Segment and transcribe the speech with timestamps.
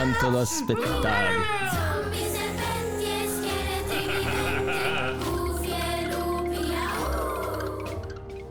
[0.00, 1.34] quanto lo aspettavi.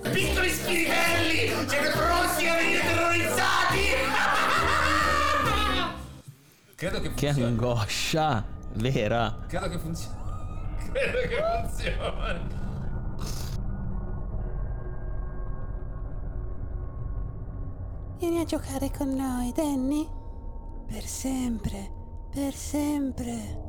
[0.04, 1.68] E au Piccoli spiritelli!
[1.68, 3.80] Siete pronti a venire terrorizzati?
[6.76, 7.44] Credo che Che funzioni.
[7.50, 9.38] angoscia vera.
[9.48, 10.18] Credo che funzioni.
[10.92, 12.58] Credo che funzioni.
[18.20, 20.19] Vieni a giocare con noi, Danny.
[20.90, 21.92] Per sempre,
[22.32, 23.60] per sempre.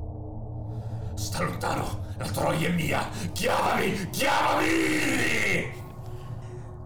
[1.15, 2.01] Sta lontano!
[2.16, 3.06] La troia è mia!
[3.33, 4.09] Chiamami!
[4.09, 5.79] Chiamami!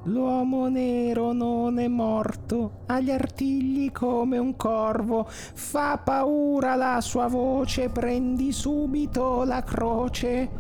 [0.07, 7.29] L'uomo nero non è morto, ha gli artigli come un corvo, fa paura la sua
[7.29, 10.51] voce, prendi subito la croce.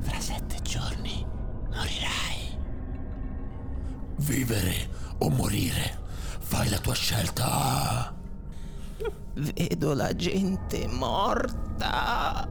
[0.00, 1.24] Fra sette giorni
[1.66, 2.58] morirai.
[4.16, 4.88] Vivere
[5.18, 6.06] o morire?
[6.48, 8.10] Fai la tua scelta.
[9.34, 12.48] Vedo la gente morta.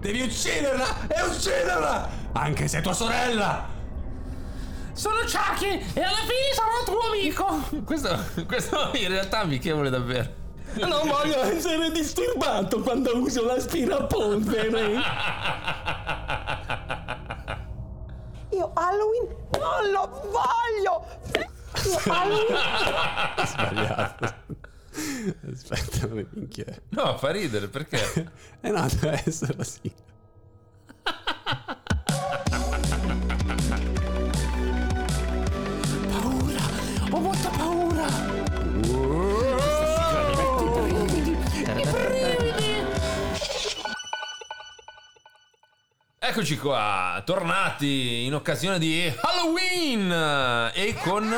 [0.00, 1.06] Devi ucciderla!
[1.06, 2.08] E ucciderla!
[2.32, 3.68] Anche se è tua sorella!
[4.92, 7.84] Sono Chucky e alla fine sarò tuo amico.
[7.84, 10.28] Questo, questo in realtà amichevole davvero.
[10.74, 14.94] Non voglio essere disturbato quando uso l'aspirapolvere.
[18.50, 21.58] Io Halloween non lo voglio!
[23.46, 24.34] Sbagliato.
[25.52, 26.80] Aspetta, minchia.
[26.90, 28.30] No, fa ridere perché?
[28.60, 30.08] Eh no, deve essere la sigla.
[46.22, 51.32] Eccoci qua, tornati in occasione di Halloween e con...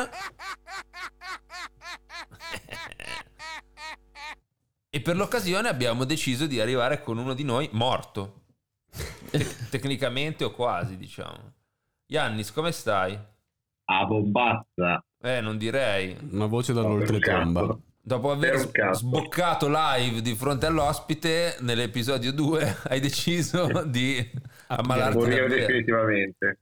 [4.91, 8.43] E per l'occasione abbiamo deciso di arrivare con uno di noi morto.
[9.31, 11.53] Te- tecnicamente o quasi, diciamo.
[12.07, 13.17] Yannis, come stai?
[13.85, 15.05] a bombazza.
[15.21, 16.17] Eh, non direi.
[16.33, 17.79] Una voce dall'oltretomba.
[18.05, 24.29] Dopo aver sboccato live di fronte all'ospite, nell'episodio 2 hai deciso di
[24.77, 25.61] ammalarti Morire davvero.
[25.61, 26.59] definitivamente.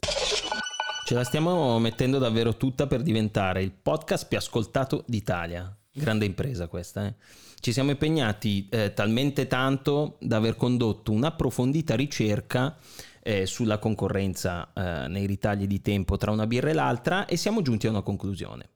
[1.04, 5.76] Ce la stiamo mettendo davvero tutta per diventare il podcast più ascoltato d'Italia.
[5.92, 7.14] Grande impresa questa, eh.
[7.60, 12.76] Ci siamo impegnati eh, talmente tanto da aver condotto un'approfondita ricerca
[13.22, 17.60] eh, sulla concorrenza eh, nei ritagli di tempo tra una birra e l'altra e siamo
[17.60, 18.68] giunti a una conclusione.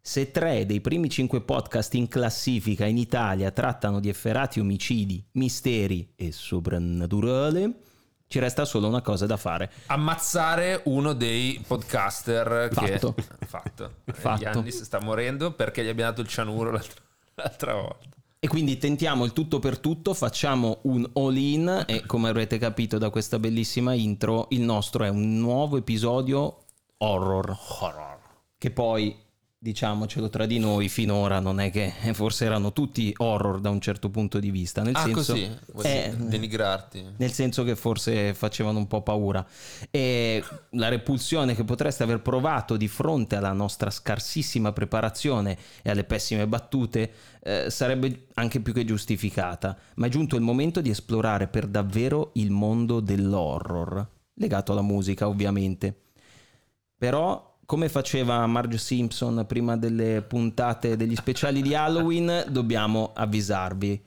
[0.00, 6.12] Se tre dei primi cinque podcast in classifica in Italia trattano di efferati omicidi, misteri
[6.16, 7.74] e soprannaturale,
[8.28, 9.70] ci resta solo una cosa da fare.
[9.86, 13.14] ammazzare uno dei podcaster Fatto.
[13.14, 13.94] che fatto.
[14.12, 14.42] Fatto.
[14.44, 17.00] Yannis sta morendo perché gli abbiamo dato il cianuro l'altra,
[17.34, 18.06] l'altra volta.
[18.40, 23.10] E quindi tentiamo il tutto per tutto, facciamo un all-in e come avrete capito da
[23.10, 26.58] questa bellissima intro, il nostro è un nuovo episodio
[26.98, 27.58] horror.
[27.80, 28.18] Horror.
[28.56, 29.16] Che poi,
[29.60, 34.08] diciamocelo tra di noi, finora non è che forse erano tutti horror da un certo
[34.08, 34.82] punto di vista.
[34.82, 35.50] Nel Ah, senso, così?
[35.82, 37.04] Eh, denigrarti?
[37.16, 39.44] nel senso che forse facevano un po' paura.
[39.90, 46.04] E la repulsione che potreste aver provato di fronte alla nostra scarsissima preparazione e alle
[46.04, 49.76] pessime battute eh, sarebbe anche più che giustificata.
[49.96, 55.26] Ma è giunto il momento di esplorare per davvero il mondo dell'horror, legato alla musica
[55.26, 56.02] ovviamente.
[56.96, 64.02] Però, come faceva Marge Simpson prima delle puntate degli speciali di Halloween, dobbiamo avvisarvi.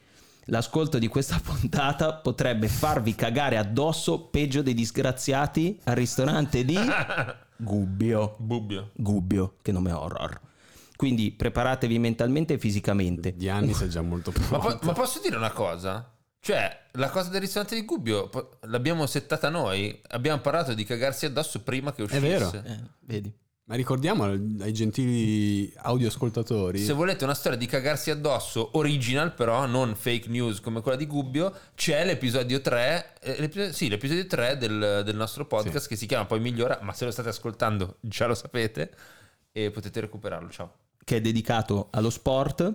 [0.45, 6.75] L'ascolto di questa puntata potrebbe farvi cagare addosso peggio dei disgraziati al ristorante di
[7.55, 8.33] Gubbio.
[8.39, 8.89] Bubbio.
[8.95, 10.41] Gubbio, che nome horror.
[10.95, 13.35] Quindi preparatevi mentalmente e fisicamente.
[13.35, 14.77] Di anni sei già molto Ma, pronto.
[14.79, 16.11] po- ma posso dire una cosa?
[16.39, 20.01] Cioè, la cosa del ristorante di Gubbio po- l'abbiamo settata noi.
[20.07, 22.19] Abbiamo parlato di cagarsi addosso prima che uscisse.
[22.19, 22.51] vero.
[22.51, 23.31] Eh, vedi?
[23.71, 26.77] Ma ricordiamo ai gentili audioascoltatori.
[26.77, 31.05] Se volete una storia di cagarsi addosso original, però non fake news come quella di
[31.07, 36.05] Gubbio, c'è l'episodio 3, eh, l'episodio, sì, l'episodio 3 del, del nostro podcast che si
[36.05, 38.91] chiama Poi Migliora, ma se lo state ascoltando già lo sapete
[39.53, 40.49] e potete recuperarlo.
[40.49, 40.73] Ciao.
[41.01, 42.73] Che è dedicato allo sport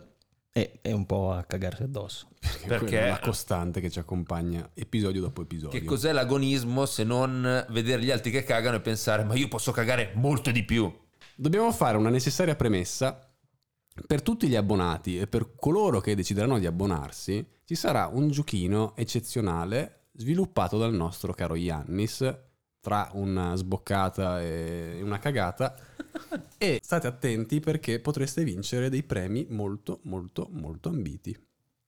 [0.56, 2.28] e è un po' a cagarsi addosso.
[2.40, 5.78] Perché perché- è una costante che ci accompagna episodio dopo episodio.
[5.78, 9.70] Che cos'è l'agonismo se non vedere gli altri che cagano e pensare ma io posso
[9.70, 10.90] cagare molto di più?
[11.34, 13.30] Dobbiamo fare una necessaria premessa.
[14.06, 18.96] Per tutti gli abbonati e per coloro che decideranno di abbonarsi, ci sarà un giochino
[18.96, 22.34] eccezionale sviluppato dal nostro caro Yannis
[22.86, 25.74] tra una sboccata e una cagata
[26.56, 31.36] E state attenti perché potreste vincere dei premi molto, molto, molto ambiti.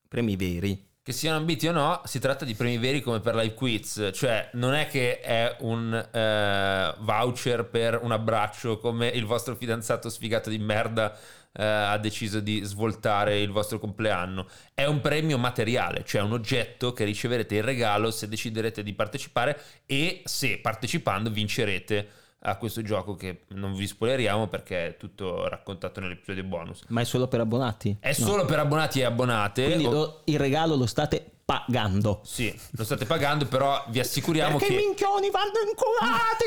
[0.08, 0.86] Premi veri.
[1.08, 4.50] Che siano ambiti o no, si tratta di premi veri come per Live Quiz, cioè
[4.52, 10.50] non è che è un eh, voucher per un abbraccio come il vostro fidanzato sfigato
[10.50, 11.16] di merda
[11.50, 16.92] eh, ha deciso di svoltare il vostro compleanno, è un premio materiale, cioè un oggetto
[16.92, 23.14] che riceverete in regalo se deciderete di partecipare e se partecipando vincerete a questo gioco
[23.16, 26.82] che non vi spoileriamo perché è tutto raccontato nell'episodio bonus.
[26.88, 27.96] Ma è solo per abbonati?
[27.98, 28.26] È No.
[28.26, 29.64] solo per abbonati e abbonate.
[29.64, 32.20] Quindi O- lo- il regalo lo state pagando.
[32.24, 34.80] Sì, lo state pagando, però vi assicuriamo Perché che...
[34.82, 36.44] i minchioni vanno inculati!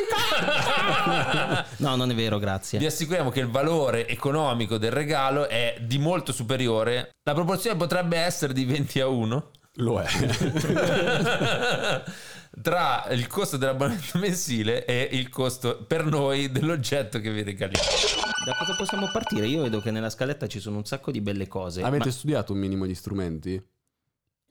[1.84, 2.78] no, non è vero, grazie.
[2.80, 7.10] Vi assicuriamo che il valore economico del regalo è di molto superiore.
[7.24, 10.06] La proporzione potrebbe essere di 20 a 1 Lo è.
[12.62, 17.88] tra il costo dell'abbonamento mensile e il costo per noi dell'oggetto che vi regaliamo.
[18.46, 19.48] Da cosa possiamo partire?
[19.48, 21.84] Io vedo che nella scaletta ci sono un sacco di belle cose.
[21.84, 23.64] Avete Ma- studiato un minimo di strumenti?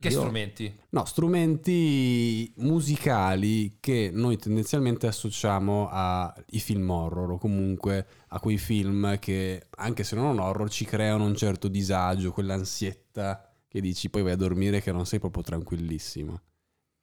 [0.01, 0.75] Che Io- strumenti?
[0.91, 9.19] No, strumenti musicali che noi tendenzialmente associamo ai film horror o comunque a quei film
[9.19, 14.33] che, anche se non horror, ci creano un certo disagio, quell'ansietta che dici poi vai
[14.33, 16.41] a dormire che non sei proprio tranquillissimo.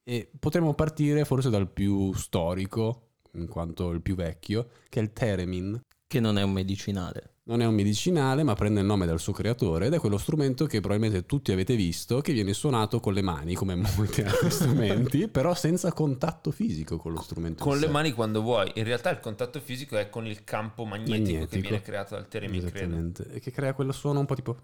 [0.10, 5.12] E potremmo partire forse dal più storico, in quanto il più vecchio, che è il
[5.12, 5.82] Theremin.
[6.08, 7.40] Che non è un medicinale.
[7.44, 10.66] Non è un medicinale, ma prende il nome dal suo creatore ed è quello strumento
[10.66, 15.28] che probabilmente tutti avete visto, che viene suonato con le mani, come molti altri strumenti,
[15.32, 17.62] però senza contatto fisico con lo strumento.
[17.66, 17.92] Con le sé.
[17.92, 18.72] mani quando vuoi.
[18.76, 21.62] In realtà il contatto fisico è con il campo magnetico, che Magnetico.
[21.62, 23.12] viene creato dal Teremin, credo.
[23.30, 24.56] E che crea quello suono un po' tipo...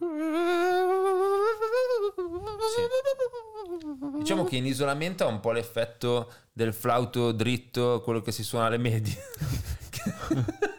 [4.17, 8.67] Diciamo che in isolamento ha un po' l'effetto del flauto dritto, quello che si suona
[8.67, 9.17] alle medie.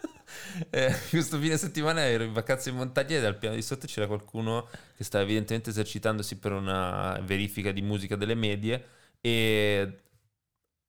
[0.71, 4.07] Eh, questo fine settimana ero in vacanza in montagna e dal piano di sotto c'era
[4.07, 8.85] qualcuno che stava evidentemente esercitandosi per una verifica di musica delle medie
[9.21, 9.99] e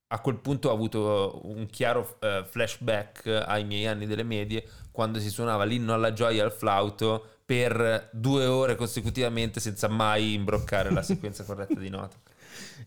[0.07, 5.19] a quel punto ho avuto un chiaro eh, flashback ai miei anni delle medie quando
[5.19, 11.03] si suonava l'inno alla gioia al flauto per due ore consecutivamente senza mai imbroccare la
[11.03, 12.15] sequenza corretta di note.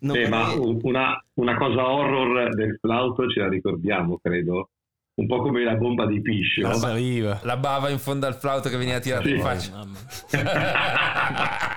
[0.00, 4.70] Non Eh, ma una, una cosa horror del flauto ce la ricordiamo, credo.
[5.18, 6.62] Un po' come la bomba di Piscio.
[6.62, 7.40] La saliva.
[7.42, 9.30] La bava in fondo al flauto che veniva tirata Sì.
[9.34, 9.86] in faccia.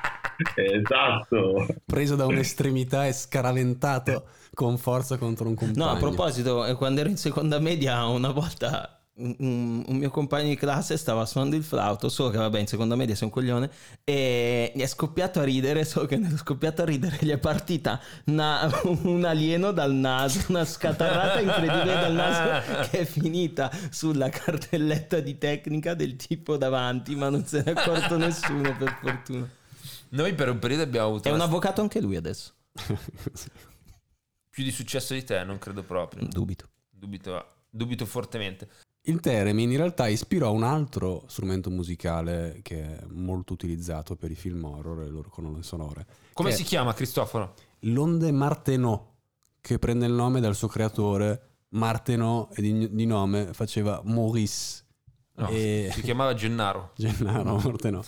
[0.56, 1.68] Esatto.
[1.86, 5.86] Preso da un'estremità e scaraventato con forza contro un compagno.
[5.86, 9.01] No, a proposito, eh, quando ero in seconda media, una volta
[9.40, 12.96] un, un- mio compagno di classe stava suonando il flauto, solo che vabbè, in seconda
[12.96, 13.70] media sei un coglione,
[14.04, 18.02] e gli è scoppiato a ridere, solo che è scoppiato a ridere gli è partita
[18.26, 25.20] una- un alieno dal naso, una scatarrata incredibile dal naso che è finita sulla cartelletta
[25.20, 29.50] di tecnica del tipo davanti, ma non se ne è accorto nessuno per fortuna.
[30.10, 32.54] Noi per un periodo abbiamo avuto È un avvocato anche lui adesso.
[34.50, 36.28] più di successo di te, non credo proprio.
[36.28, 36.68] Dubito.
[36.90, 38.68] Dubito, dubito fortemente.
[39.06, 44.36] Il theremin in realtà ispirò un altro strumento musicale che è molto utilizzato per i
[44.36, 46.06] film horror e le loro colonne sonore.
[46.34, 47.56] Come si chiama Cristoforo?
[47.86, 49.02] L'onde Martenot,
[49.60, 51.48] che prende il nome dal suo creatore.
[51.70, 54.84] Martenot e di, di nome faceva Maurice.
[55.36, 56.92] No, E- Si chiamava Gennaro.
[56.98, 58.08] Gennaro Mortenot.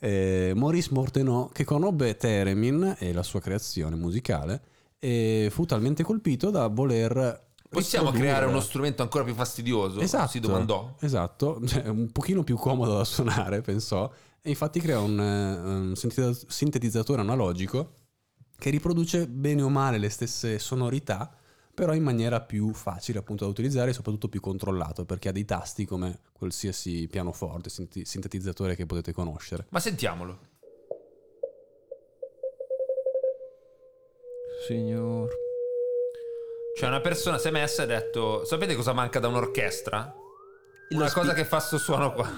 [0.00, 4.60] Eh, Maurice Mortenot che conobbe Theremin e la sua creazione musicale
[4.98, 10.00] e fu talmente colpito da voler Possiamo riprodurre- creare uno strumento ancora più fastidioso?
[10.00, 10.94] Esatto, Si domandò.
[11.00, 14.10] Esatto, cioè, un pochino più comodo da suonare, pensò,
[14.42, 18.00] e infatti creò un, eh, un sintetiz- sintetizzatore analogico
[18.58, 21.34] che riproduce bene o male le stesse sonorità,
[21.74, 25.46] però in maniera più facile appunto da utilizzare e soprattutto più controllato, perché ha dei
[25.46, 29.66] tasti come qualsiasi pianoforte, sintetizzatore che potete conoscere.
[29.70, 30.38] Ma sentiamolo.
[34.68, 35.28] Signor.
[36.74, 40.14] Cioè una persona si è messa e ha detto sapete cosa manca da un'orchestra?
[40.90, 42.28] Una spi- cosa che fa sto suono qua.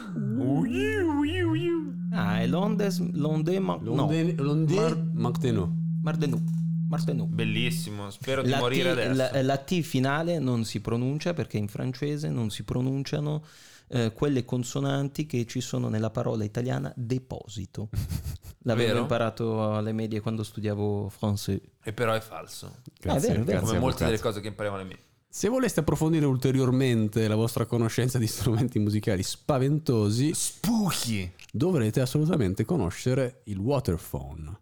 [2.12, 5.70] Ah, è l'onde, l'onde, ma, no, Mar- Martenot.
[6.02, 6.42] Martenou.
[6.88, 7.26] Martenou.
[7.26, 9.14] Bellissimo, spero di La morire T, adesso.
[9.32, 13.42] la, la T finale non si pronuncia perché in francese non si pronunciano
[13.88, 17.88] eh, quelle consonanti che ci sono nella parola italiana deposito.
[18.66, 19.00] L'avevo Vero?
[19.00, 21.60] imparato alle medie quando studiavo francese.
[21.82, 22.76] E però è falso.
[22.98, 23.58] Grazie, è vero, è vero.
[23.58, 25.04] grazie, Come molte delle cose che impariamo alle medie.
[25.28, 31.32] Se voleste approfondire ulteriormente la vostra conoscenza di strumenti musicali spaventosi, Spooky.
[31.52, 34.56] dovrete assolutamente conoscere il waterphone.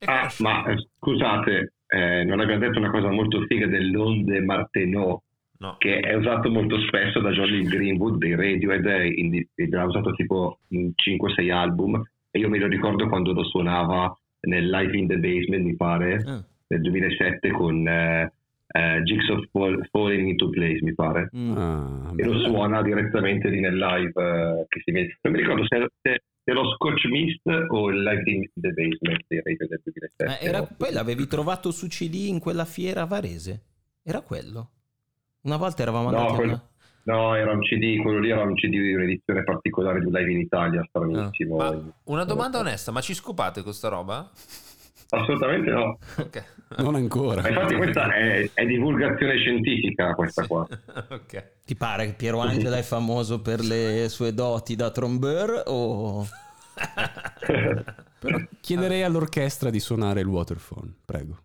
[0.00, 5.22] Ah, ma eh, scusate, eh, non abbiamo detto una cosa molto figa dell'onde Martenot.
[5.60, 5.74] No.
[5.78, 10.92] che è usato molto spesso da Johnny Greenwood dei Radiohead, in, l'ha usato tipo in
[10.94, 12.00] 5-6 album
[12.30, 16.22] e io me lo ricordo quando lo suonava nel Live in the Basement mi pare
[16.24, 16.44] Ah.
[16.68, 18.32] nel 2007 con eh,
[18.68, 21.56] eh, Jigsaw Fall- Falling into Place mi pare Mm.
[21.56, 25.64] Ah, e lo suona direttamente lì nel live eh, che si vede non mi ricordo
[25.66, 26.22] se, se,
[26.52, 30.62] lo Scotch Mist o il Live in the Basement dei Radiohead del 2007 Eh, era,
[30.62, 33.62] poi l'avevi trovato su CD in quella fiera a Varese?
[34.04, 34.70] Era quello?
[35.42, 36.62] Una volta eravamo No, andati a quello- una...
[37.08, 40.40] No, era un CD, quello lì era un CD di un'edizione particolare di Live in
[40.40, 41.56] Italia, stranissimo.
[41.56, 44.30] Ma una domanda onesta, ma ci scopate con sta roba?
[45.10, 45.98] Assolutamente no.
[46.18, 46.44] Ok.
[46.76, 47.40] Non ancora.
[47.40, 50.66] Ma infatti questa è, è divulgazione scientifica questa qua.
[51.08, 51.52] ok.
[51.64, 56.26] Ti pare che Piero Angela è famoso per le sue doti da trombeur o...
[58.18, 61.38] Però chiederei all'orchestra di suonare il waterphone, prego.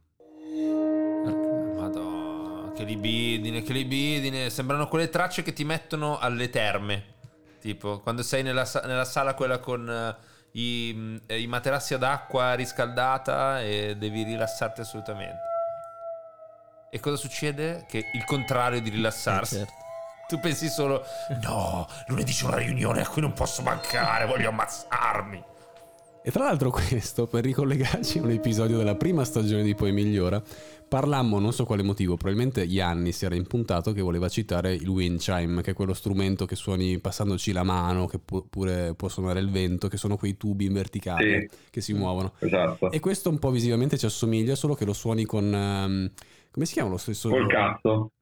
[2.76, 4.50] Che libidine, che libidine.
[4.50, 7.12] Sembrano quelle tracce che ti mettono alle terme.
[7.60, 10.16] Tipo, quando sei nella, nella sala quella con eh,
[10.60, 15.52] i, eh, i materassi ad acqua riscaldata e devi rilassarti assolutamente.
[16.90, 17.86] E cosa succede?
[17.88, 19.56] Che il contrario di rilassarsi.
[19.56, 19.74] Eh, certo.
[20.28, 21.06] Tu pensi solo,
[21.42, 25.44] no, lunedì c'è una riunione a cui non posso mancare, voglio ammazzarmi.
[26.26, 30.42] E tra l'altro questo, per ricollegarci a un episodio della prima stagione di Poi Migliora,
[30.88, 35.20] parlammo, non so quale motivo, probabilmente Ianni si era impuntato che voleva citare il wind
[35.20, 39.42] chime, che è quello strumento che suoni passandoci la mano, che pu- pure può suonare
[39.42, 41.58] il vento, che sono quei tubi in verticale Sì.
[41.70, 42.34] che si muovono.
[42.40, 42.90] Esatto.
[42.90, 45.54] E questo un po' visivamente ci assomiglia, solo che lo suoni con...
[45.54, 46.12] ehm,
[46.54, 47.30] come si chiama lo stesso...
[47.30, 48.12] Col cazzo.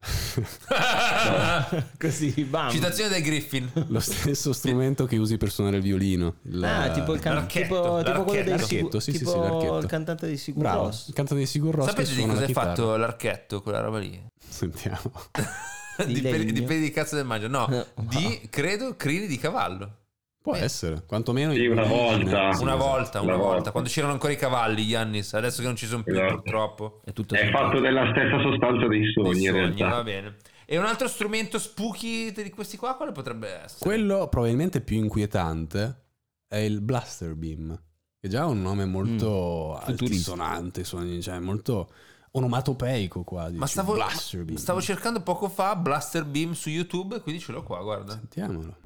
[1.98, 2.70] Così, bam.
[2.70, 3.70] Citazione dai Griffin.
[3.88, 6.36] Lo stesso strumento che usi per suonare il violino.
[6.44, 9.00] Il- Ah, tipo il can- L'archetto, tipo, tipo quello dei l'archetto.
[9.00, 9.78] Sì, sì, tipo sì, l'archetto.
[9.78, 11.08] il cantante di Sigur Bravo, Rós.
[11.08, 14.18] il cantante di Sigur che Sapete di cosa la hai fatto l'archetto, quella roba lì?
[14.38, 15.12] Sentiamo.
[16.06, 17.48] Di di, peli, di peli di cazzo del maggio.
[17.48, 19.98] No, Eh, di, credo, crini di cavallo.
[20.42, 20.58] Può Beh.
[20.60, 22.52] essere, quantomeno Sì, una volta.
[22.52, 23.54] Sì, una volta, una una volta.
[23.54, 23.70] volta.
[23.70, 25.32] Quando c'erano ancora i cavalli, Giannis.
[25.34, 26.34] Adesso che non ci sono più, Esatto.
[26.40, 27.00] purtroppo.
[27.04, 29.88] È tutto È fatto della stessa sostanza dei sogni, Dei in sogni, realtà.
[29.88, 30.36] va bene.
[30.66, 33.78] E un altro strumento spooky di questi qua, quale potrebbe essere?
[33.80, 36.00] Quello probabilmente più inquietante
[36.48, 37.80] è il Blaster Beam,
[38.18, 39.84] che già ha un nome molto Mm.
[39.92, 40.32] Futuristico.
[40.32, 41.88] altisonante, suoni- cioè molto
[42.32, 43.56] onomatopeico quasi.
[43.56, 44.56] Ma stavo, Blaster Beam.
[44.56, 48.14] stavo cercando poco fa Blaster Beam su YouTube, quindi ce l'ho qua, guarda.
[48.14, 48.76] Sentiamolo.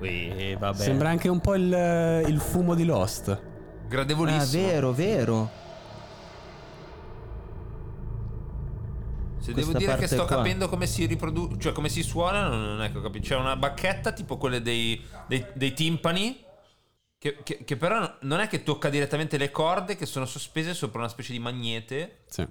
[0.00, 0.82] Ui, vabbè.
[0.82, 3.28] Sembra anche un po' il, il fumo di Lost.
[3.28, 3.38] Ah,
[3.88, 4.66] Gradevolissimo.
[4.66, 5.50] vero, vero.
[9.38, 10.36] Se Questa devo dire che sto qua.
[10.36, 13.26] capendo come si riproduce, cioè come si suona, non è che ho capito.
[13.28, 16.44] C'è una bacchetta tipo quelle dei, dei- dei timpani,
[17.18, 20.98] che, che- che però non è che tocca direttamente le corde, che sono sospese sopra
[21.00, 22.18] una specie di magnete.
[22.26, 22.46] Sì.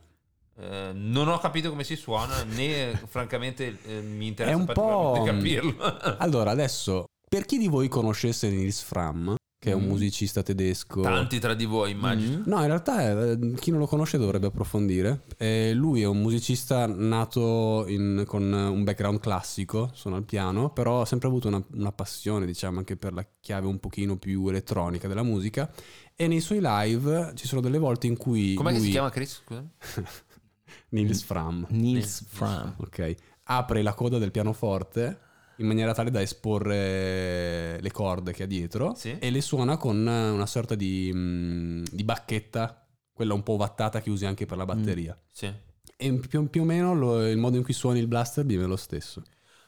[0.62, 5.12] Eh, non ho capito come si suona, né francamente eh, mi interessa È un po'-
[5.13, 6.15] particolarmente capirlo.
[6.18, 9.88] Allora, adesso, per chi di voi conoscesse Nils Fram, che è un Mm.
[9.89, 11.01] musicista tedesco...
[11.01, 12.38] Tanti tra di voi, immagino.
[12.38, 12.43] Mm.
[12.45, 15.24] No, in realtà eh, chi non lo conosce dovrebbe approfondire.
[15.38, 21.01] Eh, lui è un musicista nato in- con un background classico, suona il piano, però
[21.01, 25.07] ha sempre avuto una, una passione, diciamo, anche per la chiave un pochino più elettronica
[25.09, 25.69] della musica.
[26.15, 29.09] E nei suoi live ci sono delle volte in cui Com'è che lui, si chiama
[29.09, 29.43] Chris?
[30.91, 32.75] Nils Fram, Nils Fram.
[32.77, 35.19] ok, apre la coda del pianoforte
[35.60, 39.18] in maniera tale da esporre le corde che ha dietro Sì.
[39.20, 44.10] e le suona con una sorta di, mm, di bacchetta, quella un po' vattata che
[44.10, 45.18] usi anche per la batteria.
[45.32, 45.51] Sì.
[45.98, 48.78] E più, più o meno lo- il modo in cui suoni il blaster è lo
[48.78, 49.24] stesso.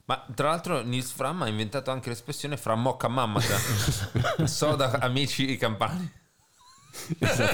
[0.05, 3.55] Ma tra l'altro Nils Fram ha inventato anche l'espressione fra mocca mammata.
[4.47, 6.09] so da amici campani.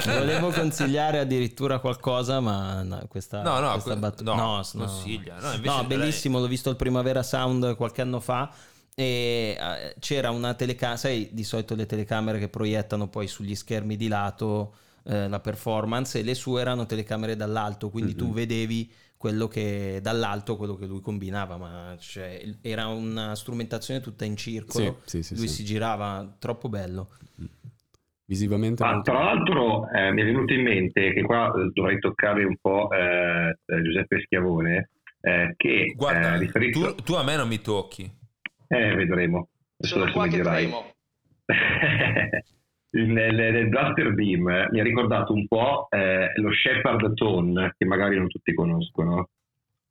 [0.04, 4.34] Volevo consigliare addirittura qualcosa, ma no, questa, No, no, questa que- battuta.
[4.34, 5.38] no, consiglia.
[5.40, 6.38] No, invece No, lei- bellissimo.
[6.40, 8.52] L'ho visto al Primavera Sound qualche anno fa.
[8.94, 13.96] E eh, c'era una telecamera, sai, di solito le telecamere che proiettano poi sugli schermi
[13.96, 19.46] di lato eh, la performance, e le sue erano telecamere dall'alto, quindi tu vedevi quello
[19.48, 25.00] che dall'alto quello che lui combinava, ma cioè, il- era una strumentazione tutta in circolo.
[25.06, 25.54] Sì, sì, sì, lui sì.
[25.54, 27.10] si girava troppo bello.
[28.28, 31.98] Visivamente Ma molto tra l'altro eh, mi è venuto in mente che qua eh, dovrei
[31.98, 34.90] toccare un po' eh, eh, Giuseppe Schiavone,
[35.22, 36.94] eh, che Guarda, eh, riferito...
[36.94, 38.02] tu, tu a me non mi tocchi.
[38.68, 39.48] Eh, vedremo.
[39.78, 40.92] Adesso Sono adesso qua che tremo.
[42.90, 47.86] nel, nel Blaster Beam eh, mi ha ricordato un po' eh, lo Shepard Tone, che
[47.86, 49.30] magari non tutti conoscono.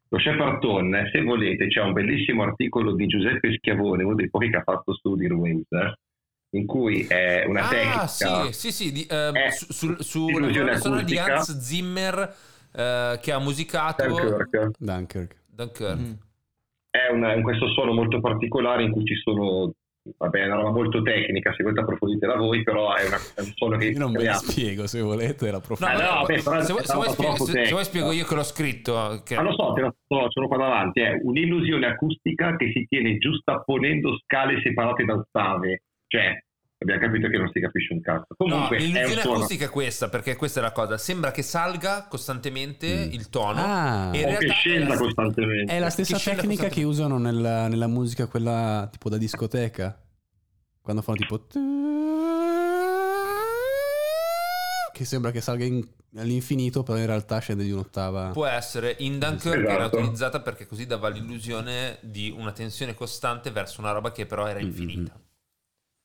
[0.09, 4.51] Lo Shepard Tone, se volete, c'è un bellissimo articolo di Giuseppe Schiavone, uno dei pochi
[4.51, 5.67] che ha fatto studi Waves,
[6.57, 8.07] in cui è una ah, tecnica...
[8.07, 8.91] sì, sì, sì.
[8.91, 11.17] Di, Eh, su, sul- su la colonna sonora di.
[11.17, 12.35] Hans Zimmer,
[12.73, 14.71] eh, che ha musicato Dunkirk.
[14.77, 15.35] Dunkirk.
[15.47, 15.95] Dunkirk.
[15.97, 16.11] Mm.
[16.89, 19.71] È, un- è un- questo suono molto particolare in cui ci sono,
[20.17, 23.51] vabbè, è una roba molto tecnica, se volete approfonditela voi, però è, una- è un
[23.55, 25.75] suono che Io non ve la spiego, se volete, la No.
[25.75, 29.21] Eh, no, no, vabbè, se, vuoi, spiego, se- se vuoi spiego io che l'ho scritto.
[29.25, 29.35] Che...
[29.35, 31.01] Ah, lo so, te lo so, sono qua davanti.
[31.01, 35.83] È un'illusione acustica che si tiene giustapponendo scale separate da ottave.
[36.07, 36.41] Cioè,
[36.79, 38.27] abbiamo capito che non si capisce un cazzo.
[38.29, 40.97] No, Comunque, è un l'illusione acustica è questa, perché questa è la cosa.
[40.97, 43.59] Sembra che salga costantemente il tono.
[43.59, 44.11] Ah.
[44.13, 45.73] e in o che realtà scenda è costantemente.
[45.73, 49.99] È la stessa Che tecnica che usano nella, nella musica quella tipo da discoteca.
[50.81, 51.47] Quando fanno tipo...
[54.93, 58.29] Che sembra che salga in- all'infinito, però in realtà scende di un'ottava.
[58.31, 59.69] Può essere in Dunkirk Esatto.
[59.69, 64.47] era utilizzata perché così dava l'illusione di una tensione costante verso una roba che però
[64.47, 65.19] era infinita.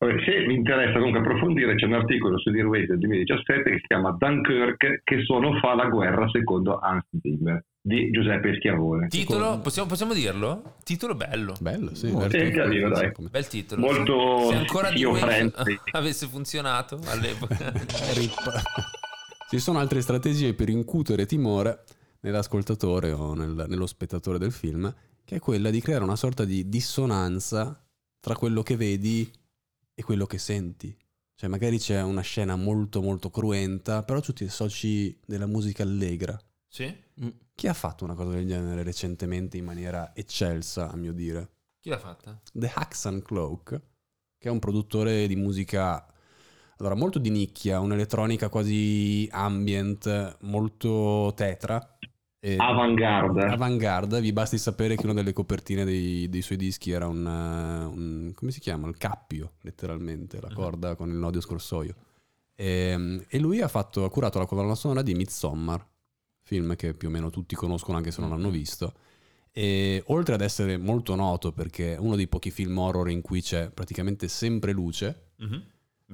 [0.02, 3.86] Vabbè, se vi interessa comunque approfondire, c'è un articolo su D-Ways del 2017 che si
[3.86, 9.06] chiama Dunkirk, che suono fa la guerra secondo Hans Zimmer, di Giuseppe Schiavone.
[9.06, 10.74] Titolo, possiamo, possiamo dirlo?
[10.82, 11.54] Titolo bello.
[11.60, 12.10] Bello, sì.
[12.10, 12.36] Molto.
[12.36, 13.12] Sì, carino, dai.
[13.30, 13.80] Bel titolo.
[13.80, 15.04] Molto Se ancora di
[15.92, 17.72] avesse funzionato all'epoca.
[19.48, 21.84] Ci sono altre strategie per incutere timore
[22.22, 24.92] nell'ascoltatore o nel- nello spettatore del film,
[25.24, 27.80] che è quella di creare una sorta di dissonanza
[28.18, 29.30] tra quello che vedi
[30.02, 30.94] e quello che senti.
[31.34, 36.38] Cioè, magari c'è una scena molto molto cruenta, però tu ti associ della musica allegra.
[36.68, 36.94] sì?
[37.22, 37.28] Mm.
[37.54, 41.50] Chi ha fatto una cosa del genere recentemente in maniera eccelsa, a mio dire?
[41.80, 42.40] Chi l'ha fatta?
[42.52, 43.80] The Hacks and Cloak,
[44.38, 46.06] che è un produttore di musica
[46.78, 51.91] allora, molto di nicchia, un'elettronica quasi ambient, molto tetra.
[52.44, 53.44] E- Avant-garde.
[53.44, 57.84] Avant-garde, vi basti sapere che una delle copertine dei, dei suoi dischi era un, eh,
[57.84, 58.88] un- come si chiama?
[58.88, 61.94] Il cappio, letteralmente, la corda con il nodo scorsoio.
[62.56, 65.86] E, e lui ha, fatto, ha curato la colonna sonora di Midsommar,
[66.42, 68.92] film che più o meno tutti conoscono anche se non l'hanno visto.
[69.52, 73.40] E oltre ad essere molto noto perché è uno dei pochi film horror in cui
[73.40, 75.62] c'è praticamente sempre luce, Mhm.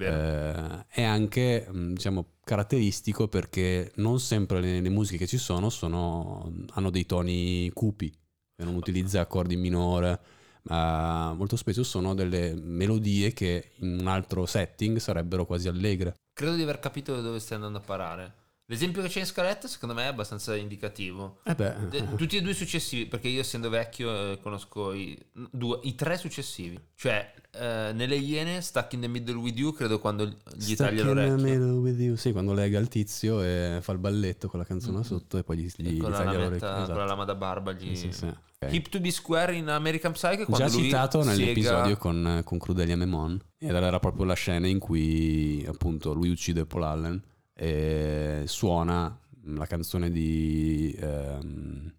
[0.07, 5.69] Eh, è anche mh, diciamo, caratteristico perché non sempre le, le musiche che ci sono,
[5.69, 8.11] sono hanno dei toni cupi
[8.55, 10.19] e non utilizza accordi in minore
[10.63, 16.55] ma molto spesso sono delle melodie che in un altro setting sarebbero quasi allegre Credo
[16.55, 18.33] di aver capito dove stai andando a parare.
[18.71, 21.39] L'esempio che c'è in scaletta secondo me è abbastanza indicativo.
[21.43, 25.17] eh De- tutti e due successivi, perché io essendo vecchio eh, conosco i,
[25.49, 26.79] due, i tre successivi.
[26.93, 31.01] Cioè, eh, nelle Iene, Stuck in the Middle with You, credo quando gli Stuck taglia
[31.01, 31.35] in the l'orecchio.
[31.45, 32.15] middle with you.
[32.15, 35.57] Sì, quando lega il tizio e fa il balletto con la canzone sotto e poi
[35.57, 36.59] gli, gli, E gli taglia lametta, l'orecchio.
[36.67, 37.03] con la Esatto.
[37.05, 37.95] lama da barba gli...
[37.95, 38.25] Sì, sì, sì.
[38.61, 38.71] Ok.
[38.73, 43.39] Hip to be square in American Psycho Già citato siega- nell'episodio con, con Crudelia Memon
[43.57, 47.23] ed era proprio la scena in cui appunto lui uccide Paul Allen
[47.61, 51.93] e suona la canzone di ehm,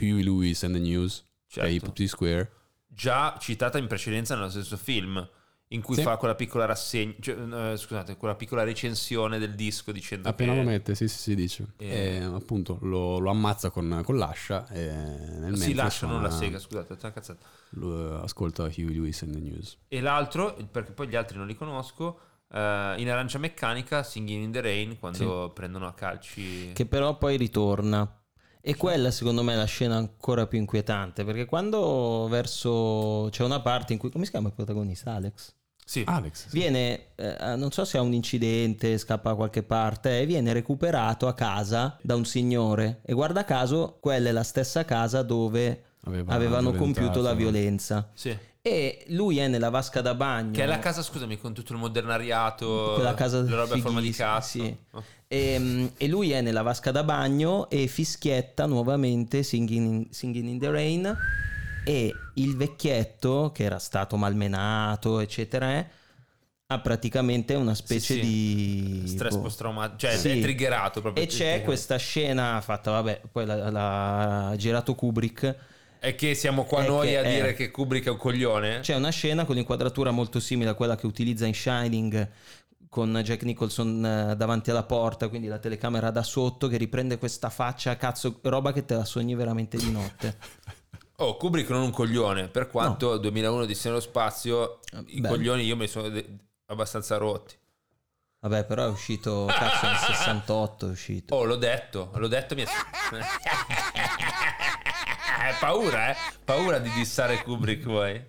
[0.00, 1.68] Huey Lewis and the News Certo.
[1.68, 2.52] che è Hip Square
[2.86, 5.28] già citata in precedenza nello stesso film
[5.68, 6.02] in cui Sì.
[6.02, 7.36] fa quella piccola rassegna cioè,
[7.72, 11.34] eh, scusate quella piccola recensione del disco dicendo appena che lo mette sì sì si
[11.34, 12.16] dice Eh.
[12.16, 16.58] e appunto lo, lo ammazza con, con l'ascia e nel si lascia non la sega
[16.58, 17.46] scusate una cazzata.
[17.70, 21.54] lo- ascolta Huey Lewis and the News e l'altro perché poi gli altri non li
[21.54, 22.20] conosco
[22.52, 27.36] eh, in arancia meccanica Singing in the Rain quando prendono a calci che però poi
[27.36, 28.18] ritorna.
[28.66, 33.60] E quella secondo me è la scena ancora più inquietante, perché quando verso c'è una
[33.60, 35.54] parte in cui come si chiama il protagonista Alex?
[35.86, 36.58] sì Alex sì.
[36.58, 41.26] Viene eh, non so se ha un incidente, scappa da qualche parte e viene recuperato
[41.26, 46.32] a casa da un signore e guarda caso quella è la stessa casa dove Aveva
[46.32, 48.10] avevano compiuto la violenza.
[48.14, 48.34] sì.
[48.66, 50.52] E lui è nella vasca da bagno.
[50.52, 54.00] che è la casa scusami con tutto il modernariato Quella casa le robe a forma
[54.00, 54.76] di cazzo sì.
[54.92, 55.04] Oh.
[55.28, 60.48] E, mm, e lui è nella vasca da bagno e fischietta nuovamente Singing in, Singing
[60.48, 61.14] in the Rain
[61.84, 65.86] e il vecchietto che era stato malmenato eccetera eh,
[66.68, 68.20] ha praticamente una specie sì.
[68.20, 69.42] di stress boh.
[69.42, 70.38] post traumatico cioè Sì.
[70.38, 75.72] è triggerato proprio e c'è questa scena fatta vabbè poi l'ha girato Kubrick
[76.04, 78.94] è che siamo qua È noi a è- dire che Kubrick è un coglione C'è
[78.94, 82.30] una scena con l'inquadratura molto simile a quella che utilizza in Shining
[82.88, 87.50] con Jack Nicholson eh, davanti alla porta, quindi la telecamera da sotto che riprende questa
[87.50, 90.38] faccia, cazzo, roba che te la sogni veramente di notte.
[91.18, 95.28] Oh, Kubrick non un coglione, per quanto 2001 di nello spazio, i Beh.
[95.28, 96.26] coglioni io mi sono de-
[96.66, 97.54] abbastanza rotti.
[98.40, 101.36] Vabbè, però è uscito, cazzo, nel 68 è uscito.
[101.36, 102.66] Oh, l'ho detto, l'ho detto, mi è...
[105.58, 106.16] paura, eh?
[106.44, 108.20] Paura di dissare Kubrick, vuoi?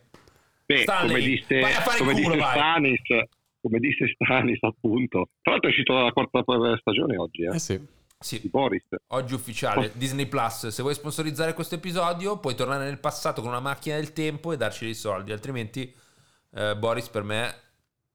[0.66, 2.48] Beh, Stanley, come disse, vai a fare come culo, disse.
[2.50, 3.02] Stanis,
[3.62, 5.30] come disse Stanis appunto.
[5.42, 6.44] Tra l'altro è uscito la quarta
[6.78, 7.56] stagione oggi, eh.
[7.56, 7.80] eh sì
[8.20, 8.42] Sì.
[8.50, 8.86] Boris.
[9.10, 10.68] Oggi ufficiale Disney Plus.
[10.68, 14.58] Se vuoi sponsorizzare questo episodio, puoi tornare nel passato con una macchina del tempo e
[14.58, 15.32] darci dei soldi.
[15.32, 15.94] Altrimenti,
[16.54, 17.54] eh, Boris per me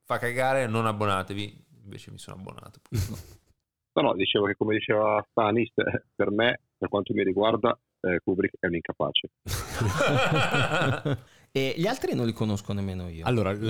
[0.04, 0.66] fa cagare.
[0.66, 1.64] Non abbonatevi.
[1.84, 2.80] Invece mi sono abbonato.
[3.92, 8.20] No, no, dicevo che come diceva Stanis, eh, per me, per quanto mi riguarda, eh,
[8.24, 9.30] Kubrick è un incapace.
[11.52, 13.24] e gli altri non li conosco nemmeno io.
[13.26, 13.68] Allora, l-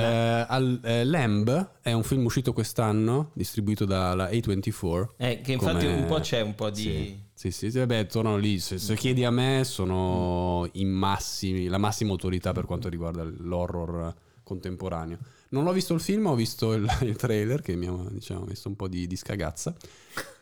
[0.49, 5.09] al- eh, Lamb è un film uscito quest'anno, distribuito dalla A24.
[5.17, 6.83] Eh, che infatti come- un po' c'è un po' di...
[6.83, 8.59] Sì, sì, sì, sì, vabbè, tornano lì.
[8.59, 14.15] Se, se chiedi a me, sono i massimi, la massima autorità per quanto riguarda l'horror
[14.43, 15.19] contemporaneo.
[15.51, 18.69] Non ho visto il film, ho visto il, il trailer che mi ha diciamo, messo
[18.69, 19.75] un po' di, di scagazza.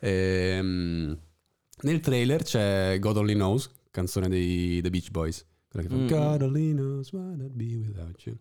[0.00, 1.16] Ehm,
[1.82, 5.44] nel trailer c'è God Only Knows, canzone dei The Beach Boys.
[5.68, 6.06] Quella che fa Mm.
[6.06, 8.36] God Only Knows what I'd be without you.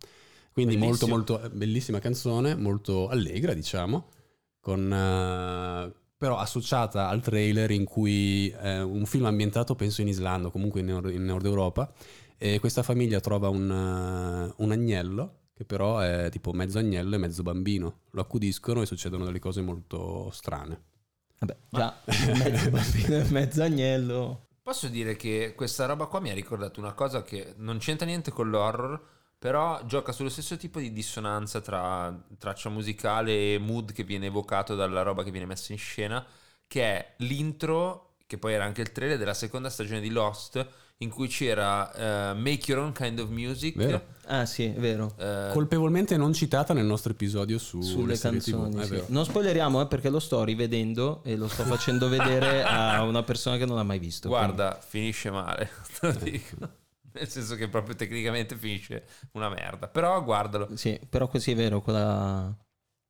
[0.52, 1.38] Quindi molto, Bellissimo.
[1.39, 4.08] molto bellissima canzone, molto allegra, diciamo,
[4.60, 10.50] con, eh, però associata al trailer in cui è un film ambientato, penso, in Islanda,
[10.50, 11.93] comunque in, Nord, in Nord Europa,
[12.38, 17.17] e questa famiglia trova un, eh, un agnello che però è tipo mezzo agnello e
[17.17, 18.02] mezzo bambino.
[18.12, 20.82] Lo accudiscono e succedono delle cose molto strane.
[21.39, 22.02] Vabbè, già,
[22.36, 24.47] mezzo bambino e mezzo agnello.
[24.67, 28.32] Posso dire che questa roba qua mi ha ricordato una cosa che non c'entra niente
[28.32, 29.01] con l'horror,
[29.39, 34.75] però gioca sullo stesso tipo di dissonanza tra traccia musicale e mood che viene evocato
[34.75, 36.21] dalla roba che viene messa in scena,
[36.67, 40.67] che è l'intro, che poi era anche il trailer della seconda stagione di Lost,
[41.00, 43.76] in cui c'era eh, Make Your Own Kind of Music.
[43.76, 44.16] Vero.
[44.30, 45.14] Ah sì, è vero.
[45.20, 48.84] eh, Colpevolmente non citata nel nostro episodio su Sulle canzoni.
[48.84, 49.04] sì.
[49.08, 53.58] Non spoileriamo eh, perché lo sto rivedendo e lo sto facendo vedere a una persona
[53.58, 54.28] che non l'ha mai visto.
[54.28, 56.56] guarda, finisce male, te lo dico.
[57.14, 59.88] Nel senso che proprio tecnicamente finisce una merda.
[59.88, 60.66] Però guardalo.
[60.66, 62.54] quindi- Sì, però così è vero, quella,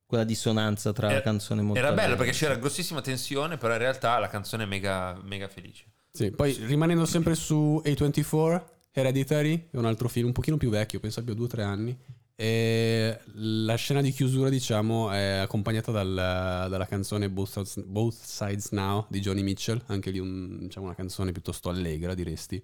[0.05, 3.79] quella dissonanza tra la Era- canzone molto Era bello perché c'era grossissima tensione, però in
[3.79, 5.85] realtà la canzone è mega, mega felice.
[6.17, 10.99] Sì, poi rimanendo sempre su A24, Hereditary è un altro film un pochino più vecchio,
[10.99, 11.95] penso abbia due o tre anni.
[12.35, 18.69] E la scena di chiusura, diciamo, è accompagnata dal- dalla canzone Both Sides, Both Sides
[18.71, 22.63] Now di Johnny Mitchell, anche lì un- diciamo, una canzone piuttosto allegra, diresti.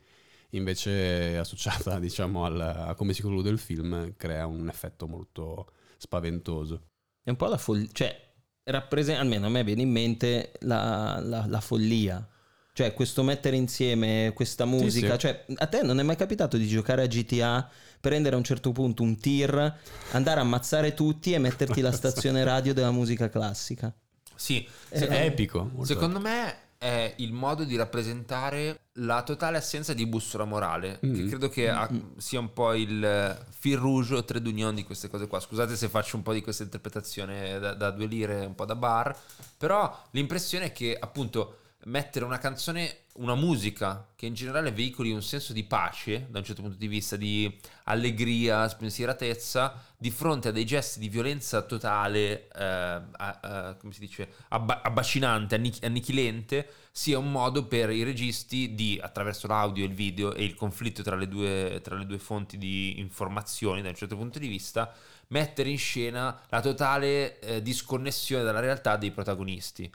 [0.52, 6.88] Invece associata, diciamo, al- a come si conclude il film, crea un effetto molto spaventoso.
[7.22, 8.20] È un po' la follia, cioè,
[8.64, 12.28] rappresenta, almeno a me viene in mente la, la- la follia.
[12.76, 15.14] Cioè, questo mettere insieme questa musica.
[15.14, 15.20] sì.
[15.20, 17.70] Cioè, a te non è mai capitato di giocare a GTA,
[18.02, 19.78] prendere a un certo punto un tir,
[20.14, 23.94] andare a ammazzare tutti e metterti la stazione radio della musica classica?
[24.36, 25.72] Sì, Eh, secondo, È epico.
[25.84, 31.28] secondo me è il modo di rappresentare la totale assenza di bussola morale, che Mm.
[31.30, 35.28] credo che ha- sia un po' il fil rouge o trade union di queste cose
[35.28, 35.40] qua.
[35.40, 38.76] Scusate se faccio un po' di questa interpretazione da, da due lire, un po' da
[38.76, 39.16] bar,
[39.58, 45.22] però l'impressione è che appunto mettere una canzone, una musica che in generale veicoli un
[45.22, 50.52] senso di pace da un certo punto di vista, di allegria, spensieratezza, di fronte a
[50.52, 56.70] dei gesti di violenza totale, eh, a- a- come si dice, abba- abbacinante, annich- annichilente,
[56.92, 61.16] sia un modo per i registi di, attraverso l'audio, il video e il conflitto tra
[61.16, 64.94] le due, tra le due fonti di informazioni da un certo punto di vista,
[65.28, 69.92] mettere in scena la totale eh, disconnessione dalla realtà dei protagonisti.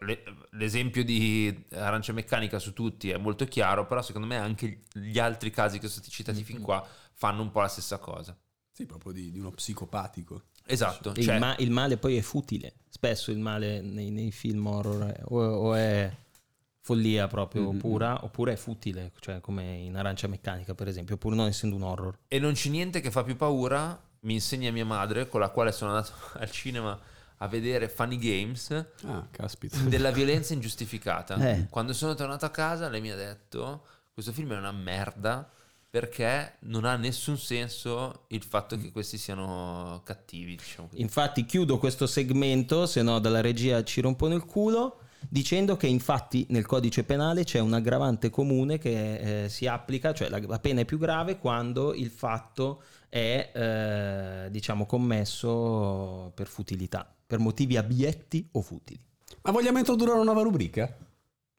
[0.00, 5.18] Le- l'esempio di Arancia Meccanica su tutti è molto chiaro, però secondo me anche gli
[5.18, 8.36] altri casi che sono stati citati fin qua fanno un po' la stessa cosa.
[8.70, 10.42] Sì, proprio di, di uno psicopatico.
[10.64, 12.74] Esatto, Il, cioè, ma- il male poi è futile.
[12.88, 16.14] Spesso il male nei, nei film horror è- o, o è
[16.80, 17.78] follia proprio Mm-mm.
[17.78, 21.82] pura, oppure è futile, cioè come in Arancia Meccanica, per esempio, pur non essendo un
[21.82, 22.18] horror.
[22.28, 25.72] e non c'è niente che fa più paura, mi insegna mia madre, con la quale
[25.72, 26.98] sono andato al cinema
[27.38, 28.70] a vedere Funny Games,
[29.06, 29.26] Ah,
[29.86, 31.36] della violenza ingiustificata.
[31.36, 31.66] Eh.
[31.68, 35.48] Quando sono tornato a casa lei mi ha detto, questo film è una merda
[35.90, 40.88] perché non ha nessun senso il fatto che questi siano cattivi, diciamo.
[40.94, 46.46] Infatti chiudo questo segmento, se no dalla regia ci rompono il culo, dicendo che infatti
[46.50, 50.82] nel codice penale c'è un aggravante comune che eh, si applica, cioè la, la pena
[50.82, 58.48] è più grave quando il fatto è eh, diciamo commesso per futilità, per motivi abietti
[58.52, 58.98] o futili.
[59.42, 60.96] Ma vogliamo introdurre una nuova rubrica?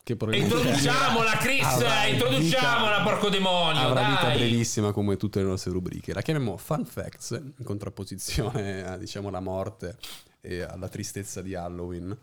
[0.01, 1.63] Che Introduciamola, Chris!
[1.63, 3.81] avrà introduciamola, vita- porco demonio!
[3.81, 4.37] Avrà vita dai!
[4.37, 6.11] brevissima come tutte le nostre rubriche.
[6.11, 9.97] La chiamiamo Fun Facts, in contrapposizione a, diciamo, alla morte
[10.41, 12.17] e alla tristezza di Halloween.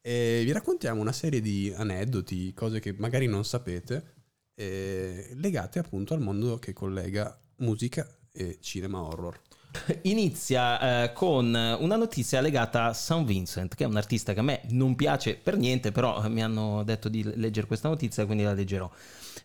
[0.00, 4.14] E vi raccontiamo una serie di aneddoti, cose che magari non sapete,
[4.54, 9.40] eh, legate appunto al mondo che collega musica e cinema horror.
[10.02, 13.24] Inizia eh, con una notizia legata a St.
[13.24, 16.82] Vincent, che è un artista che a me non piace per niente, però mi hanno
[16.84, 18.90] detto di leggere questa notizia, quindi la leggerò.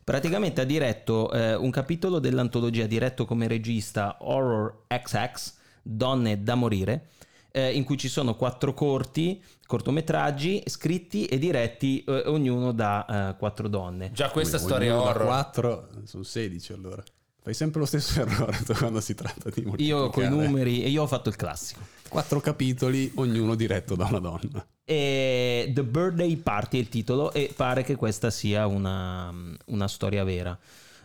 [0.03, 7.07] Praticamente ha diretto eh, un capitolo dell'antologia diretto come regista Horror XX, Donne da morire,
[7.51, 13.37] eh, in cui ci sono quattro corti, cortometraggi scritti e diretti eh, ognuno da eh,
[13.37, 14.11] quattro donne.
[14.11, 15.25] Già questa Ognuno storia horror.
[15.25, 17.03] 4 sono 16 allora.
[17.43, 20.29] Fai sempre lo stesso errore quando si tratta di Io con i moltiplicare.
[20.29, 21.79] numeri, e io ho fatto il classico.
[22.07, 24.65] Quattro capitoli, ognuno diretto da una donna.
[24.83, 29.33] E The Birthday Party è il titolo e pare che questa sia una,
[29.65, 30.57] una storia vera.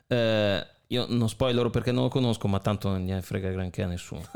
[0.06, 3.86] Eh, io non spoilerò perché non lo conosco, ma tanto non ne frega granché a
[3.86, 4.22] nessuno.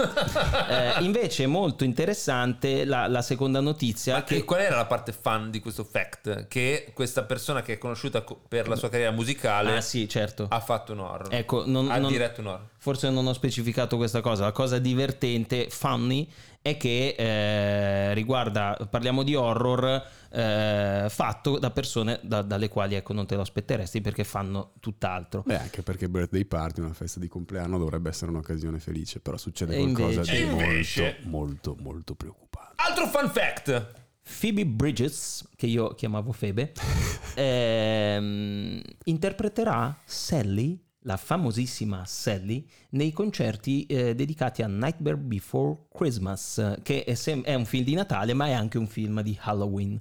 [0.70, 5.12] Eh, invece è molto interessante la, la seconda notizia Ma che qual era la parte
[5.12, 6.46] fan di questo fact?
[6.48, 10.46] Che questa persona che è conosciuta co- per la sua carriera musicale Ah sì, certo.
[10.48, 11.28] ha fatto un horror.
[11.34, 12.66] Ecco, non- ha non- diretto un horror.
[12.78, 14.44] forse non ho specificato questa cosa.
[14.44, 16.28] La cosa divertente, funny,
[16.62, 23.12] è che eh, riguarda, parliamo di horror eh, fatto da persone da- dalle quali ecco,
[23.14, 25.42] non te lo aspetteresti perché fanno tutt'altro.
[25.46, 29.74] Beh, anche perché birthday party, una festa di compleanno, dovrebbe essere un'occasione felice, però succede
[29.74, 32.74] E qualcosa invece- di Invece- molto, molto, molto preoccupante.
[32.76, 33.98] Altro fun fact.
[34.38, 36.72] Phoebe Bridges, che io chiamavo Febe,
[37.34, 46.78] ehm, interpreterà Sally, la famosissima Sally, nei concerti eh, dedicati a Nightmare Before Christmas, eh,
[46.82, 50.00] che è, sem- è un film di Natale, ma è anche un film di Halloween.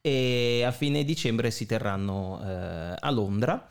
[0.00, 3.68] E a fine dicembre si terranno eh, a Londra.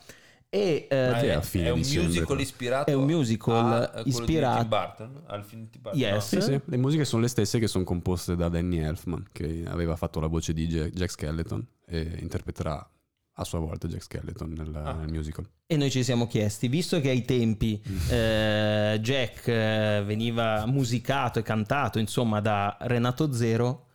[0.50, 4.04] E, eh, Ma è, a fine è un dicembre, musical ispirato È un musical a,
[4.04, 6.00] di ispirato- Tim Burton, al film di Tim Burton.
[6.02, 6.34] Yes.
[6.34, 6.42] no?
[6.42, 9.96] Sì, sì, le musiche sono le stesse che sono composte da Danny Elfman, che aveva
[9.96, 12.90] fatto la voce di Jack Jack Skeleton e interpreterà
[13.38, 14.93] a sua volta Jack Skeleton nel, Ah.
[14.93, 15.45] nel musical.
[15.67, 21.41] E noi ci siamo chiesti, visto che ai tempi eh, Jack eh, veniva musicato e
[21.43, 23.88] cantato, insomma, da Renato Zero,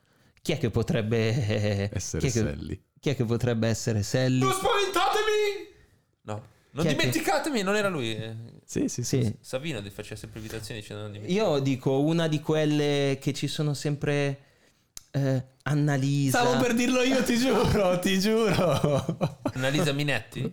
[0.42, 2.82] chi è che potrebbe eh, Essere chi è che, Sally.
[2.98, 4.38] chi è che potrebbe essere Sally?
[4.40, 5.68] Non spaventatemi!
[6.22, 8.14] No, non Chi che- dimenticatemi, non era lui.
[8.64, 9.22] Sì, sì, sì.
[9.24, 9.34] Sì.
[9.40, 11.46] Savino ti faceva sempre invitazioni dicendo non dimenticate.
[11.48, 14.38] Io dico una di quelle che ci sono sempre
[15.10, 16.42] eh, Annalisa.
[16.72, 19.38] dirlo io, ti giuro, ti giuro.
[19.54, 20.52] Annalisa Minetti?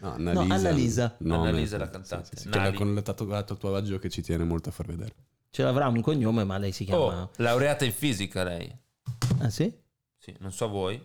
[0.00, 0.54] No, Annalisa.
[0.54, 1.16] Annalisa.
[1.20, 2.30] nome, Annalisa la cantante.
[2.36, 2.76] sì, sì, Nali.
[2.76, 5.14] con il tatu- tatuaggio che ci tiene molto a far vedere.
[5.50, 7.22] Ce l'avrà un cognome, ma lei si chiama...
[7.22, 8.76] Oh, laureata in fisica lei.
[9.38, 9.72] Ah sì?
[10.24, 10.98] Sì, non so voi.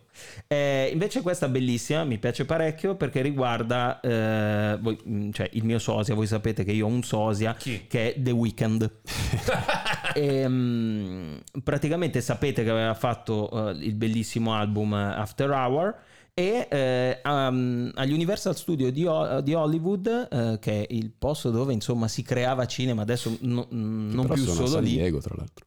[0.48, 5.78] Eh, invece questa bellissima, mi piace parecchio perché riguarda eh, voi- mm, cioè, il mio
[5.78, 7.86] sosia, voi sapete che io ho un sosia Chi?
[7.88, 8.90] che è The Weeknd.
[10.16, 15.96] E, mm, praticamente sapete che aveva fatto eh, il bellissimo album eh, After Hour
[16.34, 21.52] e eh, um, agli Universal Studio di, Ho- di Hollywood, eh, che è il posto
[21.52, 24.92] dove insomma si creava cinema, adesso no- mm, non più solo San lì.
[24.92, 25.66] Diego, tra l'altro.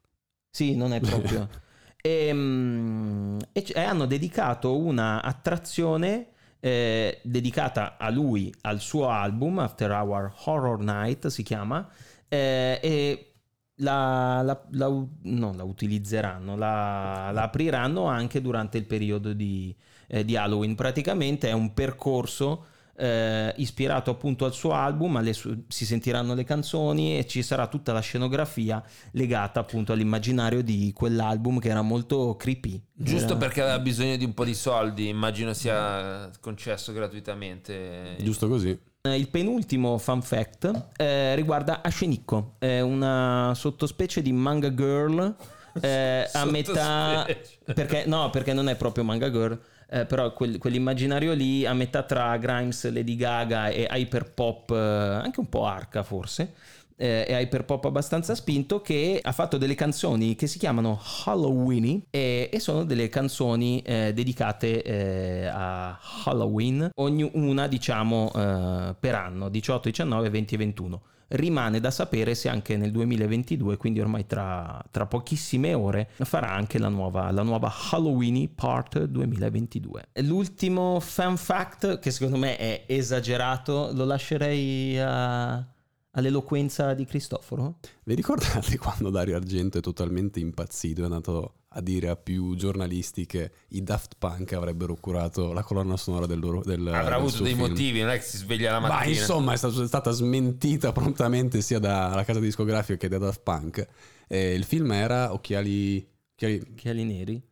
[0.51, 1.49] Sì, non è proprio.
[2.03, 6.27] e, mm, e c- e hanno dedicato una attrazione
[6.61, 11.89] eh, dedicata a lui, al suo album After Hour Horror Night si chiama,
[12.29, 13.33] eh, e
[13.77, 14.89] la, la- la
[15.23, 19.75] non la utilizzeranno, la, la apriranno anche durante il periodo di,
[20.09, 20.75] eh, di Halloween.
[20.77, 26.45] Praticamente è un percorso eh, ispirato appunto al suo album, alle su- si sentiranno le
[26.45, 32.37] canzoni e ci sarà tutta la scenografia legata appunto all'immaginario di quell'album che era molto
[32.37, 32.81] creepy.
[32.93, 38.17] Giusto Era- perché aveva bisogno di un po' di soldi, immagino sia concesso gratuitamente.
[38.21, 38.79] Giusto così.
[39.05, 45.35] Eh, Il penultimo fun fact eh, riguarda Ascenicco, è una sottospecie di manga girl
[45.81, 47.27] eh, a metà...
[47.75, 49.59] Perché, no, perché non è proprio manga girl,
[49.93, 55.39] eh, però quel- quell'immaginario lì a metà tra Grimes, Lady Gaga e hyperpop, eh, anche
[55.39, 56.55] un po' arca forse,
[56.97, 62.49] eh, e hyperpop abbastanza spinto, che ha fatto delle canzoni che si chiamano Halloween e,
[62.51, 69.91] e sono delle canzoni eh, dedicate eh, a Halloween, ognuna diciamo eh, per anno, 18,
[69.91, 71.03] 19, 20 e 21.
[71.35, 76.79] Rimane da sapere se anche nel 2022, quindi ormai tra, tra pochissime ore, farà anche
[76.79, 80.09] la nuova, la nuova Halloween Part 2022.
[80.23, 85.67] L'ultimo fan fact, che secondo me è esagerato, lo lascerei a-
[86.11, 87.77] all'eloquenza di Cristoforo.
[88.05, 93.27] Vi ricordate quando Dario Argento è totalmente impazzito è andato a dire a più giornalisti
[93.27, 97.33] che i Daft Punk avrebbero curato la colonna sonora del loro del, Avrà del avuto
[97.37, 97.69] suo dei film?
[97.69, 99.19] motivi, non è che si sveglia la Ma mattina.
[99.19, 103.87] insomma è, stato- è stata smentita prontamente sia dalla casa discografica che da Daft Punk.
[104.29, 107.43] Eh, il film era Occhiali, occhiali, Occhiali neri.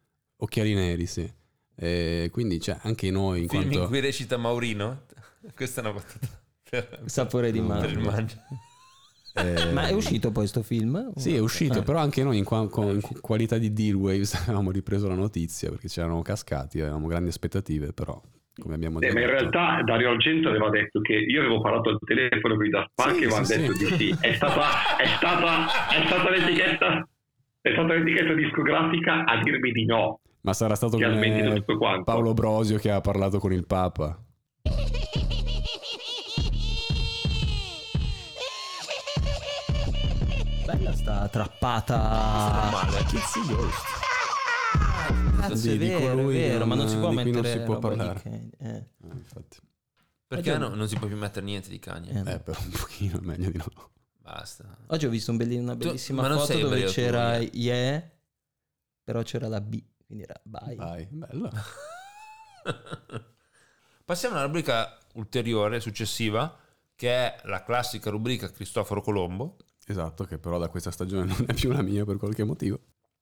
[0.42, 1.30] Occhiali Neri, sì.
[1.76, 3.82] Eh, quindi cioè, anche noi in film quanto...
[3.82, 5.04] in cui recita Maurino.
[5.54, 6.28] Questa è una battuta
[6.68, 8.44] per, Sapore di mangia.
[9.34, 11.12] Eh, Ma è uscito poi sto film?
[11.16, 11.82] Sì, è uscito, Eh.
[11.82, 15.70] però anche noi in, qua- con- in qualità di Deal Waves avevamo ripreso la notizia
[15.70, 18.20] perché ci erano cascati, avevamo grandi aspettative, però
[18.60, 21.60] come abbiamo Eh, già ma in detto- realtà Dario Argento aveva detto che io avevo
[21.60, 23.86] parlato al telefono con i Daft Punk Sì, e avevano sì, detto sì.
[23.86, 24.16] di sì.
[24.20, 27.08] È stata, è stata, è stata l'etichetta.
[27.62, 30.20] È stata l'etichetta discografica a dirmi di no.
[30.42, 30.98] Ma sarà stato.
[32.04, 34.18] Paolo Brosio che ha parlato con il Papa.
[40.70, 41.98] Bella sta trappata.
[42.70, 43.02] male.
[45.40, 47.40] Cazzo, Di- è di vero, è colui vero, ma non si può di cui non
[47.42, 48.20] mettere si può parlare.
[48.22, 48.68] Kanye, eh.
[48.76, 49.58] Eh, infatti.
[50.28, 52.12] Perché Oggi- no- non si può più mettere niente di Kanye?
[52.24, 53.90] Eh, Eh, però un pochino è meglio di no.
[54.18, 54.78] Basta.
[54.88, 57.50] Oggi ho visto un belli- una bellissima ma non foto sei dove tu, c'era eh?
[57.52, 58.08] Yeah,
[59.02, 60.76] però c'era la B, quindi era bye.
[60.76, 61.50] Vai, bello.
[64.04, 66.56] Passiamo alla rubrica ulteriore, successiva,
[66.94, 69.56] che è la classica rubrica Cristoforo Colombo,
[69.90, 72.78] Esatto, che però da questa stagione non è più la mia per qualche motivo.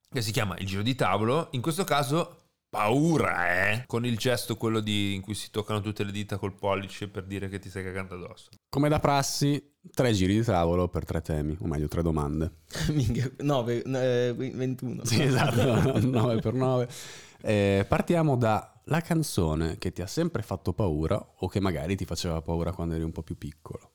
[0.09, 1.47] che si chiama il giro di tavolo.
[1.51, 2.37] In questo caso,
[2.69, 3.83] paura, eh?
[3.87, 7.25] Con il gesto quello di, in cui si toccano tutte le dita col pollice per
[7.25, 8.49] dire che ti stai cagando addosso.
[8.69, 12.61] Come da prassi, tre giri di tavolo per tre temi, o meglio tre domande.
[12.93, 15.05] Minchia, 9, eh, 21.
[15.05, 17.85] Sì, esatto, 9 per 9.
[17.87, 22.41] partiamo da la canzone che ti ha sempre fatto paura o che magari ti faceva
[22.41, 23.91] paura quando eri un po' più piccolo.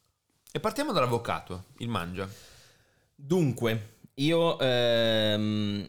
[0.53, 2.29] E partiamo dall'avvocato, il mangia.
[3.15, 5.87] Dunque, io ehm,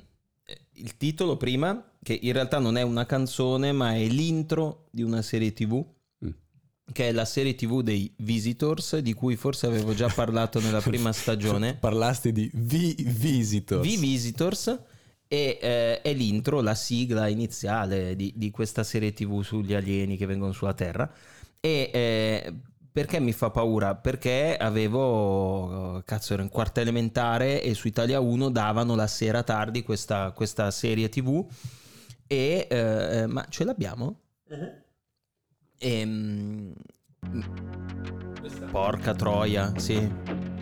[0.73, 5.21] il titolo prima, che in realtà non è una canzone, ma è l'intro di una
[5.21, 5.83] serie TV,
[6.25, 6.29] Mm.
[6.91, 11.11] che è la serie TV dei Visitors, di cui forse avevo già parlato nella prima
[11.13, 11.75] stagione.
[11.75, 13.85] Parlasti di V-Visitors.
[13.85, 14.79] V Visitors
[15.27, 20.25] e eh, è l'intro, la sigla iniziale di, di questa serie TV sugli alieni che
[20.25, 21.11] vengono sulla Terra.
[21.59, 22.53] E eh,
[22.95, 23.93] perché mi fa paura?
[23.93, 29.83] Perché avevo, cazzo, ero in quarta elementare e su Italia 1 davano la sera tardi
[29.83, 31.45] questa, questa serie TV.
[32.25, 34.21] E eh, ma ce l'abbiamo?
[35.77, 36.73] Ehm,
[38.71, 40.09] porca troia, sì.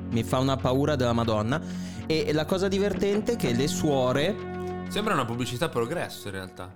[0.10, 1.62] Mi fa una paura della Madonna.
[2.08, 4.36] E la cosa divertente è che le suore,
[4.90, 6.76] Sembra una pubblicità progresso in realtà.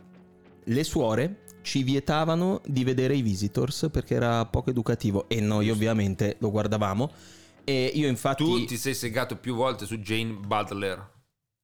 [0.66, 6.38] le suore ci vietavano di vedere i visitors perché era poco educativo e noi ovviamente
[6.40, 7.12] lo guardavamo.
[7.64, 8.44] E io infatti...
[8.44, 11.16] Tu ti sei segato più volte su Jane Butler.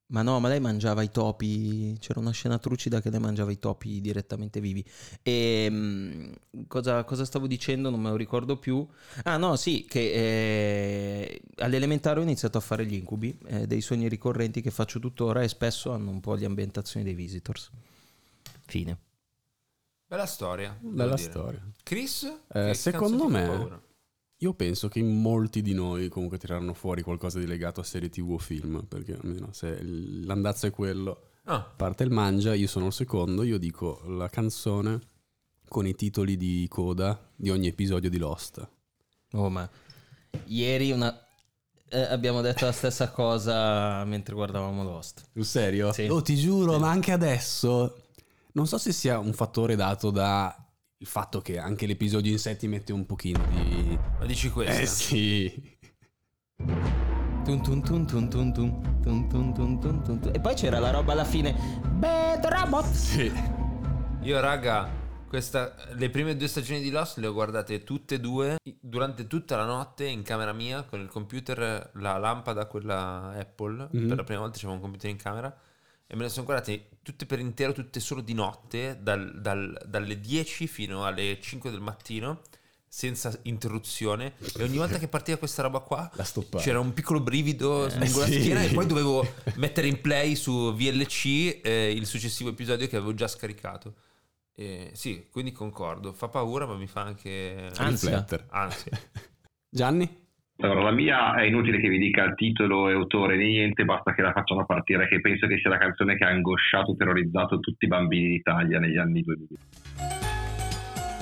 [0.07, 1.97] Ma no, ma lei mangiava i topi.
[1.99, 4.85] C'era una scena trucida che lei mangiava i topi direttamente vivi.
[5.23, 6.31] E mm,
[6.67, 7.89] cosa, cosa stavo dicendo?
[7.89, 8.85] Non me lo ricordo più.
[9.23, 14.07] Ah, no, sì, che eh, all'elementare ho iniziato a fare gli incubi, eh, dei sogni
[14.07, 17.71] ricorrenti che faccio tuttora e spesso hanno un po' le ambientazioni dei visitors.
[18.65, 19.12] Fine.
[20.13, 20.77] Bella storia.
[20.79, 21.59] Bella storia.
[21.81, 22.31] Chris?
[22.53, 23.81] Eh, secondo me-?
[24.37, 28.09] Io penso che in molti di noi comunque tireranno fuori qualcosa di legato a serie
[28.09, 32.85] tv o film, perché almeno se l'andazzo è quello, Ah, parte il mangia, io sono
[32.85, 34.99] il secondo, io dico la canzone
[35.67, 38.69] con i titoli di coda di ogni episodio di Lost.
[39.31, 39.67] Oh, ma
[40.45, 41.11] ieri una...
[41.89, 45.23] eh, abbiamo detto la stessa cosa mentre guardavamo Lost.
[45.33, 45.91] Sul serio?
[45.91, 46.03] Sì.
[46.03, 48.02] Oh, ti giuro, ma anche adesso
[48.53, 50.57] non so se sia un fattore dato da
[50.97, 53.99] il fatto che anche l'episodio in sé ti mette un pochino di...
[54.19, 54.81] ma dici questa?
[54.81, 55.77] Eh sì.
[57.43, 60.31] Tun tun tun tun tun tun, tun tun tun tun tun tun.
[60.33, 61.53] E poi c'era la roba alla fine.
[61.89, 62.85] Bad Robot.
[62.85, 63.29] Sì.
[64.21, 64.89] Io, raga,
[65.27, 69.57] questa, le prime due stagioni di Lost le ho guardate tutte e due durante tutta
[69.57, 73.89] la notte in camera mia con il computer, la lampada, quella Apple.
[73.91, 74.07] Mhm.
[74.07, 75.53] Per la prima volta c'avevo un computer in camera.
[76.07, 80.19] E me le sono guardate tutte per intero, tutte solo di notte, dal- dal- dalle
[80.19, 82.41] 10 fino alle 5 del mattino,
[82.87, 84.33] senza interruzione.
[84.57, 86.09] E ogni volta che partiva questa roba qua,
[86.57, 88.39] c'era un piccolo brivido lungo la sì.
[88.39, 93.13] schiena e poi dovevo mettere in play su VLC eh, il successivo episodio che avevo
[93.13, 93.95] già scaricato.
[94.55, 96.13] E sì, quindi concordo.
[96.13, 98.25] Fa paura, ma mi fa anche Ansia.
[98.49, 98.99] Ansia.
[99.69, 100.21] Gianni?
[100.57, 104.13] Allora, la mia è inutile che vi dica il titolo e autore né niente, basta
[104.13, 107.59] che la facciano partire, che penso che sia la canzone che ha angosciato e terrorizzato
[107.59, 109.47] tutti i bambini d'Italia negli anni 2000.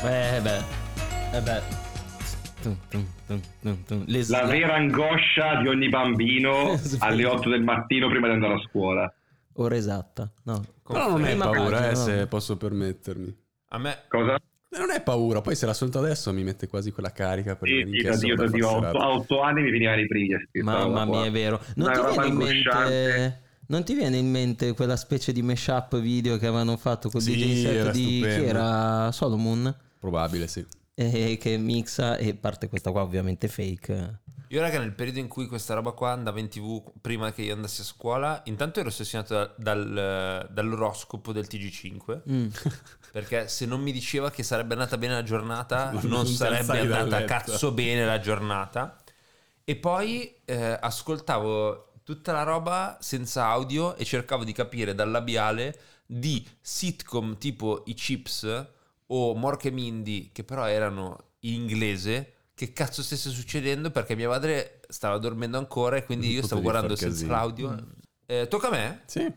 [0.03, 1.37] Eh beh.
[1.37, 1.61] Eh beh.
[2.61, 4.03] Tun tun tun tun tun.
[4.05, 8.59] Le La vera angoscia di ogni bambino alle 8 del mattino prima di andare a
[8.59, 9.11] scuola.
[9.55, 10.31] Ora esatta.
[10.43, 10.61] No.
[10.85, 11.95] Però non è Prima paura, eh, no.
[11.95, 13.35] se posso permettermi.
[13.69, 14.37] A me Cosa?
[14.77, 17.81] Non è paura, poi se l'ascolto adesso mi mette quasi quella carica per Sì, sì,
[17.81, 21.03] in da chiesa Dio, da per Dio, a otto, anni mi venivano i brividi Mamma
[21.03, 21.61] mia, è vero.
[21.75, 26.77] Non ti, mente, non ti viene in mente quella specie di mashup video che avevano
[26.77, 29.75] fatto con Sì, DJ set di chi era Solomon?
[29.99, 30.65] Probabile, sì.
[30.95, 34.19] eh, che mixa e parte questa qua ovviamente fake.
[34.51, 37.53] Io raga nel periodo in cui questa roba qua andava in tv prima che io
[37.53, 42.47] andassi a scuola, intanto ero ossessionato da- dal- dall'oroscopo del TG5, Mm.
[43.13, 47.23] perché se non mi diceva che sarebbe andata bene la giornata, Non non sarebbe andata
[47.23, 48.97] cazzo bene la giornata.
[49.63, 55.79] E poi eh, ascoltavo tutta la roba senza audio e cercavo di capire dal labiale
[56.05, 58.65] di sitcom tipo i Chips
[59.07, 62.33] o Mork e Mindy, che però erano in inglese,
[62.65, 66.61] che cazzo stesse succedendo perché mia madre stava dormendo ancora e quindi Non io stavo
[66.61, 67.31] guardando senza casino.
[67.31, 67.87] l'audio.
[68.27, 69.01] Eh, tocca a me?
[69.07, 69.33] Sì.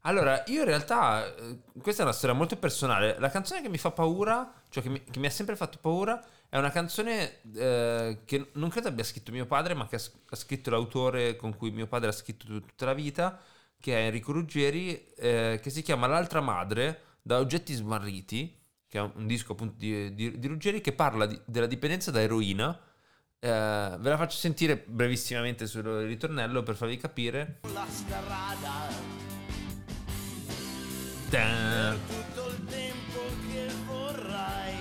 [0.00, 3.16] Allora, io in realtà, eh, questa è una storia molto personale.
[3.18, 6.22] La canzone che mi fa paura, cioè che mi, che mi ha sempre fatto paura,
[6.50, 10.36] è una canzone eh, che non credo abbia scritto mio padre, ma che ha, ha
[10.36, 13.40] scritto l'autore con cui mio padre ha scritto tut- tutta la vita,
[13.80, 18.55] che è Enrico Ruggeri, eh, che si chiama L'altra madre, da oggetti smarriti,
[18.88, 22.20] che è un, disco appunto di, di- di Ruggeri, che parla di- della dipendenza da
[22.20, 22.78] eroina.
[23.38, 27.60] Eh, ve la faccio sentire brevissimamente sul ritornello per farvi capire.
[27.72, 29.24] La strada
[31.28, 31.98] Tan.
[32.06, 33.20] tutto il tempo
[33.50, 34.74] che vorrai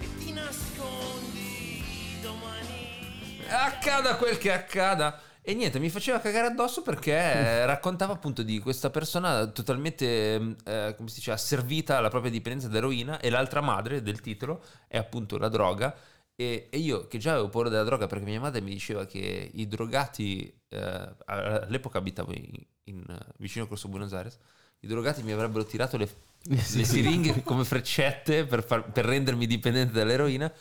[0.00, 3.40] e ti nascondi domani.
[3.48, 5.22] accada quel che accada.
[5.48, 7.14] E niente, mi faceva cagare addosso perché
[7.64, 13.18] raccontava appunto di questa persona totalmente, eh, come si dice, asservita alla propria dipendenza d'eroina
[13.18, 15.96] e l'altra madre del titolo è appunto la droga.
[16.34, 19.50] E, e io che già avevo paura della droga perché mia madre mi diceva che
[19.54, 24.38] i drogati, eh, all'epoca abitavo in, in, vicino a Corso Buenos Aires,
[24.80, 26.10] i drogati mi avrebbero tirato le,
[26.44, 30.52] le siringhe come freccette per, far- per rendermi dipendente dall'eroina.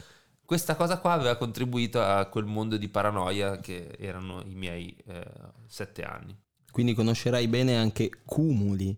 [0.48, 5.26] Questa cosa qua aveva contribuito a quel mondo di paranoia che erano i miei eh,
[5.68, 6.34] sette anni.
[6.72, 8.98] Quindi conoscerai bene anche Cumuli.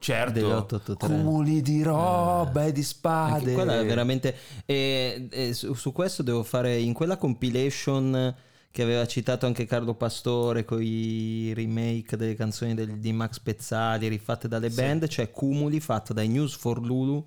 [0.00, 0.96] Certo, dell'883.
[0.96, 3.52] cumuli di roba e di Anche spade.
[3.54, 4.34] quella è veramente.
[4.66, 8.34] E, e su, su questo devo fare in quella compilation
[8.72, 14.08] che aveva citato anche Carlo Pastore con i remake delle canzoni del- di Max Pezzali
[14.08, 15.06] rifatte dalle band.
[15.06, 17.24] C'è Cumuli fatta dai News for Lulu.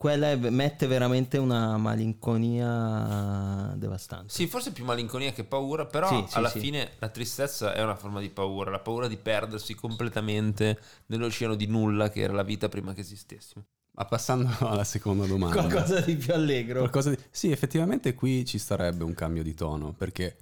[0.00, 4.32] Quella è- mette veramente una malinconia devastante.
[4.32, 6.58] Sì, forse più malinconia che paura, però Sì, sì, alla sì.
[6.58, 11.66] fine la tristezza è una forma di paura, la paura di perdersi completamente nell'oceano di
[11.66, 13.66] nulla che era la vita prima che esistessimo.
[13.92, 15.60] Ma passando alla seconda domanda.
[15.66, 16.78] Qualcosa di più allegro.
[16.78, 20.34] Qualcosa di- Sì, effettivamente qui ci starebbe un cambio di tono, perché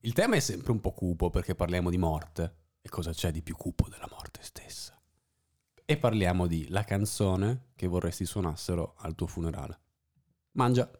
[0.00, 2.54] il tema è sempre un po' cupo, perché parliamo di morte.
[2.82, 4.95] E cosa c'è di più cupo della morte stessa?
[5.88, 9.78] E parliamo di la canzone che vorresti suonassero al tuo funerale.
[10.52, 10.90] Mangia.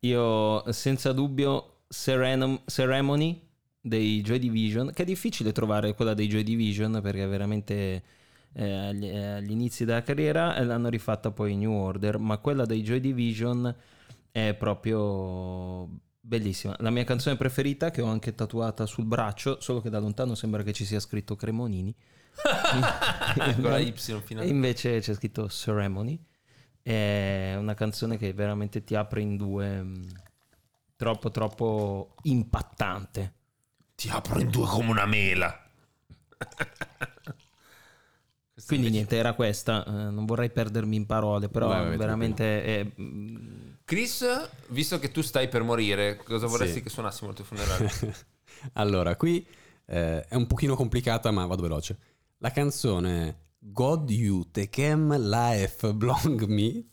[0.00, 3.40] Io senza dubbio Serenum- Ceremony
[3.80, 8.02] dei Joy Division, che è difficile trovare quella dei Joy Division perché veramente
[8.52, 12.66] eh, agli, eh, agli inizi della carriera l'hanno rifatta poi in New Order, ma quella
[12.66, 13.72] dei Joy Division
[14.32, 16.74] è proprio bellissima.
[16.80, 20.64] La mia canzone preferita che ho anche tatuata sul braccio, solo che da lontano sembra
[20.64, 21.94] che ci sia scritto Cremonini.
[23.60, 24.46] Con la Y E finale.
[24.48, 26.18] invece c'è scritto Ceremony.
[26.82, 29.82] È una canzone che veramente ti apre in due.
[29.82, 30.06] mh,
[30.96, 33.34] Troppo, troppo impattante.
[33.94, 35.62] Ti apro in due come una mela.
[38.66, 39.84] Quindi invece- niente, era questa.
[39.84, 42.84] eh, non vorrei perdermi in parole, però vai, veramente è.
[42.84, 44.24] mh, Chris,
[44.68, 46.82] visto che tu stai per morire, cosa vorresti Sì.
[46.82, 47.90] che suonassimo al tuo funerale?
[48.74, 49.46] allora, qui
[49.84, 51.98] eh, è un pochino complicata, ma vado veloce.
[52.38, 56.84] La canzone God You Tekem Life Blong Me,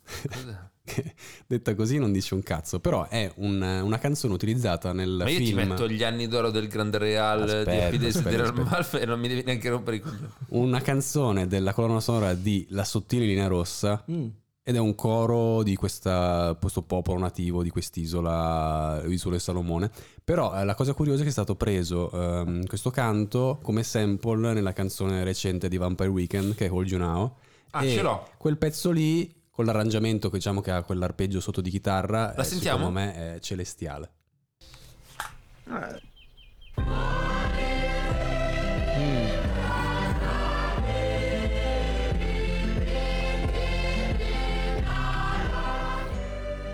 [1.47, 5.37] detta così non dice un cazzo, però è un- una canzone utilizzata nel Ma io
[5.39, 5.57] ti film...
[5.67, 8.51] metto gli anni d'oro del Grande Real Aspetta, di aspetta.
[8.51, 10.29] Ralph e non mi devi neanche rompere i coglioni.
[10.49, 14.27] una canzone della colonna sonora di La sottile linea rossa mm,
[14.65, 19.91] ed è un coro di questa- questo popolo nativo di quest'isola, l'isola di Salomone.
[20.23, 24.53] Però eh, la cosa curiosa è che è stato preso ehm, questo canto come sample
[24.53, 27.35] nella canzone recente di Vampire Weekend che è Hold You Now.
[27.71, 28.27] Ah, E ce l'ho.
[28.37, 32.45] Quel pezzo lì, con l'arrangiamento che diciamo che ha quell'arpeggio sotto di chitarra, La eh,
[32.45, 32.77] sentiamo?
[32.77, 34.11] secondo me è celestiale.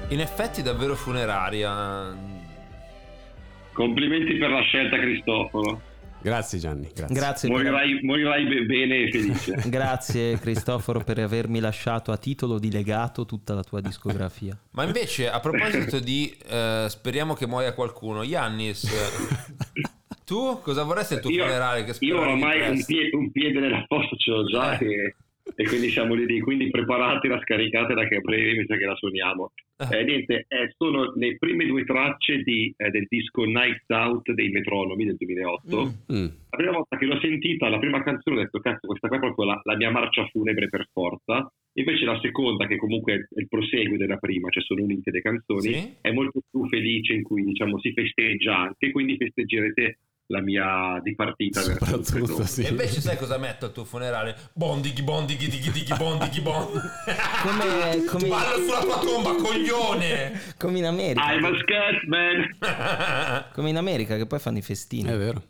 [0.10, 2.16] In effetti davvero funeraria.
[3.74, 5.82] Complimenti per la scelta, Cristoforo.
[6.22, 7.16] Grazie Gianni, grazie.
[7.16, 9.56] Grazie, per- Morirai, morirai be- bene e felice.
[9.70, 14.58] grazie Cristoforo per avermi lasciato a titolo di legato tutta la tua discografia.
[14.72, 19.82] Ma invece, a proposito di eh, speriamo che muoia qualcuno, Yannis, eh,
[20.26, 21.86] tu cosa vorresti al tuo io, funerale?
[21.86, 24.78] Che io ormai un piede, un piede nella fossa ce l'ho già Eh.
[24.80, 25.16] che
[25.56, 26.40] e quindi siamo lì, lì.
[26.40, 29.52] quindi preparatela, scaricatela che a breve mi sa che la suoniamo.
[29.92, 34.50] Eh, niente, eh, sono le prime due tracce di, eh, del disco Nights Out dei
[34.50, 35.94] Metronomi del 2008.
[36.12, 36.26] Mm.
[36.50, 39.20] La prima volta che l'ho sentita, la prima canzone, ho detto, cazzo, questa qua è
[39.22, 41.50] proprio la, la mia marcia funebre per forza.
[41.74, 45.74] Invece la seconda, che comunque è il proseguo della prima, cioè sono unite le canzoni,
[45.74, 45.94] Sì?
[46.02, 50.00] è molto più felice in cui diciamo si festeggia anche, quindi festeggerete
[50.32, 52.64] la mia dipartita Soprattutto, sì.
[52.64, 54.36] E invece sai cosa metto al tuo funerale?
[54.54, 56.68] Bondighi, bondighi, dighi, dighi, bondighi, bon.
[57.42, 60.40] Come, come, Ballo sulla tua tomba, coglione!
[60.58, 61.34] come in America.
[61.34, 63.46] I'm a scat man!
[63.54, 65.10] Come in America che poi fanno i festini.
[65.10, 65.42] È vero.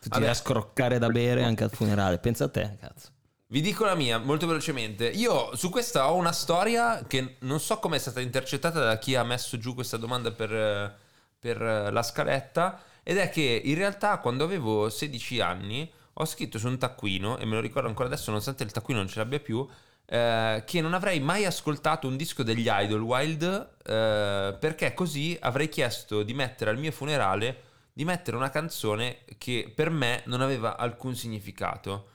[0.00, 0.28] Tutti Vabbè.
[0.28, 2.18] a scroccare da bere anche al funerale.
[2.18, 3.08] Pensa a te, cazzo.
[3.48, 5.08] Vi dico la mia molto velocemente.
[5.08, 9.14] Io su questa ho una storia che non so come è stata intercettata da chi
[9.14, 10.94] ha messo giù questa domanda per, eh,
[11.38, 12.82] per, eh, la scaletta.
[13.08, 17.44] Ed è che in realtà quando avevo 16 anni ho scritto su un taccuino, e
[17.44, 19.64] me lo ricordo ancora adesso, nonostante il taccuino non ce l'abbia più,
[20.06, 26.24] eh, che non avrei mai ascoltato un disco degli Idlewild eh, perché così avrei chiesto
[26.24, 31.14] di mettere al mio funerale di mettere una canzone che per me non aveva alcun
[31.14, 32.08] significato.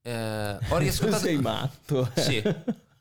[0.00, 2.10] Eh, ho riascoltato Sei matto.
[2.16, 2.42] Sì.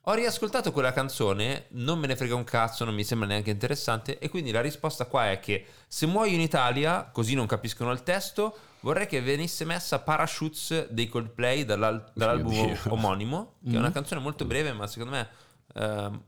[0.05, 4.17] Ho riascoltato quella canzone, non me ne frega un cazzo, non mi sembra neanche interessante
[4.17, 8.01] e quindi la risposta qua è che se muoio in Italia, così non capiscono il
[8.01, 12.77] testo, vorrei che venisse messa Parachutes dei Coldplay dall'al- dall'album Dio.
[12.89, 15.27] omonimo, che è una canzone molto breve ma secondo me
[15.75, 16.23] ehm,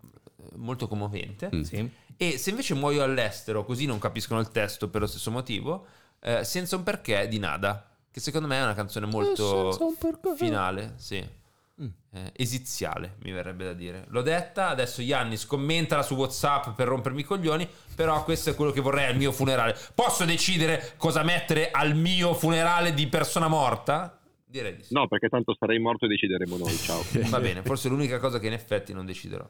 [0.57, 1.49] molto commovente.
[1.63, 1.89] Sì.
[2.15, 5.87] E se invece muoio all'estero, così non capiscono il testo per lo stesso motivo,
[6.19, 9.95] eh, senza un perché di Nada, che secondo me è una canzone molto Senza un
[9.97, 10.35] perché.
[10.35, 11.27] finale, sì.
[11.75, 14.05] Eh, esiziale, mi verrebbe da dire.
[14.09, 18.71] L'ho detta, adesso Yannis commentala su WhatsApp per rompermi i coglioni, però questo è quello
[18.71, 19.75] che vorrei al mio funerale.
[19.95, 24.19] Posso decidere cosa mettere al mio funerale di persona morta?
[24.45, 24.93] Direi di sì.
[24.93, 26.75] No, perché tanto sarei morto e decideremo noi.
[26.77, 27.01] Ciao.
[27.29, 29.49] Va bene, forse è l'unica cosa che in effetti non deciderò.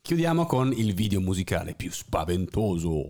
[0.00, 3.04] Chiudiamo con il video musicale più spaventoso.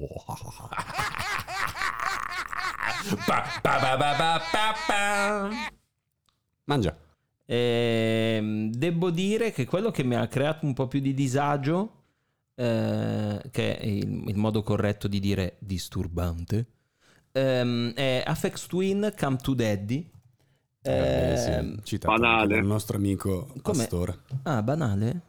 [3.25, 5.49] Pa, pa, pa, pa, pa, pa, pa.
[6.65, 7.10] Mangia.
[7.53, 12.03] Ehm, devo dire che quello che mi ha creato un po' più di disagio,
[12.55, 16.67] eh, che è il, il modo corretto di dire disturbante,
[17.33, 20.11] ehm, è Afex Twin Come to Daddy.
[20.83, 22.55] Eh, sì, Ehm, citato banale.
[22.55, 23.63] dal nostro amico Come?
[23.63, 24.19] Pastore.
[24.45, 25.21] Ah, banale?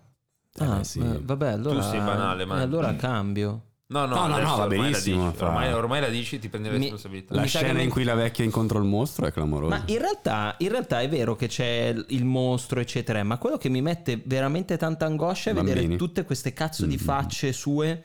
[0.54, 1.00] Eh, Ah, sì.
[1.00, 3.71] eh, vabbè, allora, sei banale, ma- eh, allora cambio.
[3.92, 5.44] No, no, No, no, no, va ormai la benissimo, dici.
[5.44, 7.36] Ormai, ormai la dici, ti prendi le Mi- responsabilità.
[7.36, 9.76] La Mi sa che scena in cui la vecchia incontra il mostro è clamorosa.
[9.76, 13.68] Ma in realtà, in realtà è vero che c'è il mostro, eccetera, ma quello che
[13.70, 15.98] mi mette veramente tanta angoscia è I vedere bambini.
[15.98, 17.00] tutte queste cazzo di Mm.
[17.00, 18.04] facce sue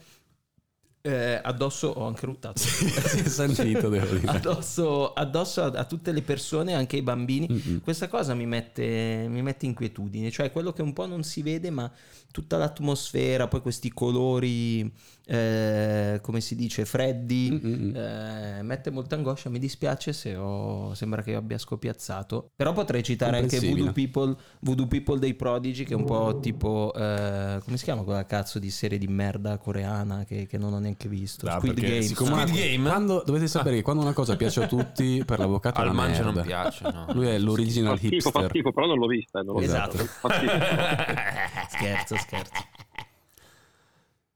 [1.03, 1.87] eh, addosso.
[1.87, 2.59] Ho anche ruttato.
[2.59, 2.84] si
[3.20, 4.26] è sentito, devo dire.
[4.26, 7.47] addosso, addosso a, a tutte le persone, anche ai bambini.
[7.49, 7.80] Mm-mm.
[7.80, 11.70] Questa cosa mi mette, mi mette inquietudine, cioè quello che un po' non si vede,
[11.70, 11.89] ma
[12.32, 14.93] tutta l'atmosfera, poi questi colori,
[15.29, 17.97] eh, come si dice, freddi, Mm-mm.
[17.97, 19.49] eh, mette molta angoscia.
[19.51, 23.59] Mi dispiace se ho, sembra che io abbia scopiazzato, però potrei citare anche.
[23.59, 28.03] Voodoo People, Voodoo People dei Prodigy, che è un po' tipo, eh, come si chiama
[28.03, 31.47] quella cazzo di serie di merda coreana che, che non ho neanche visto?
[31.49, 32.03] Ah, Squid Game.
[32.03, 32.89] Squid una- Game?
[32.89, 36.22] Quando, dovete sapere che quando una cosa piace a tutti, per l'avvocato Al una mangia
[36.22, 37.07] non piace, no.
[37.12, 38.49] Lui è l'original Fa fa hipster.
[38.51, 39.41] schifo, però non l'ho vista.
[39.43, 39.97] Non l'ho Esatto.
[39.99, 40.12] vista.
[40.20, 40.29] Fa
[41.68, 42.64] scherzo, scherzo.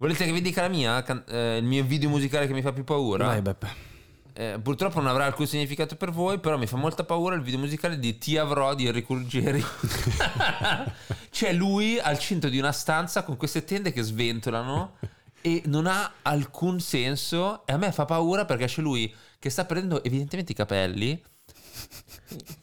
[0.01, 1.03] Volete che vi dica la mia?
[1.03, 3.27] Can- eh, il mio video musicale che mi fa più paura?
[3.27, 3.89] Vai Beppe.
[4.33, 7.61] Eh, purtroppo non avrà alcun significato per voi, però mi fa molta paura il video
[7.61, 9.63] musicale di Ti avrò di Enrico Ruggeri.
[11.31, 14.97] C'è lui al centro di una stanza con queste tende che sventolano
[15.43, 19.65] e non ha alcun senso e a me fa paura perché c'è lui che sta
[19.65, 21.23] prendendo evidentemente i capelli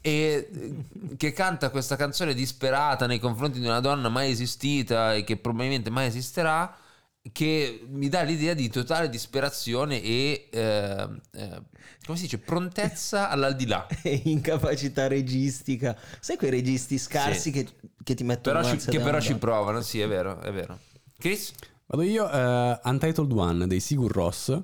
[0.01, 5.23] e eh, che canta questa canzone disperata nei confronti di una donna mai esistita e
[5.23, 6.85] che probabilmente mai esisterà
[7.31, 11.61] che mi dà l'idea di totale disperazione e eh, eh,
[12.05, 15.97] come si dice prontezza all'aldilà e incapacità registica.
[16.19, 17.51] Sai quei registi scarsi Sì.
[17.51, 17.67] che,
[18.03, 20.79] che ti mettono però ci, che però ci provano sì è vero è vero
[21.17, 21.51] Chris
[21.87, 24.61] Vado io, eh, Untitled One dei Sigur Ross,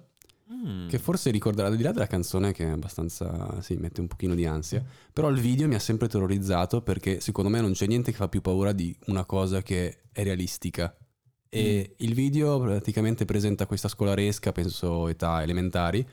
[0.51, 0.87] Mm.
[0.87, 4.35] che forse ricorderà al di là della canzone che è abbastanza, sì, mette un pochino
[4.35, 8.11] di ansia, però il video mi ha sempre terrorizzato perché secondo me non c'è niente
[8.11, 10.95] che fa più paura di una cosa che è realistica.
[11.55, 16.03] E il video praticamente presenta questa scolaresca, penso età elementari,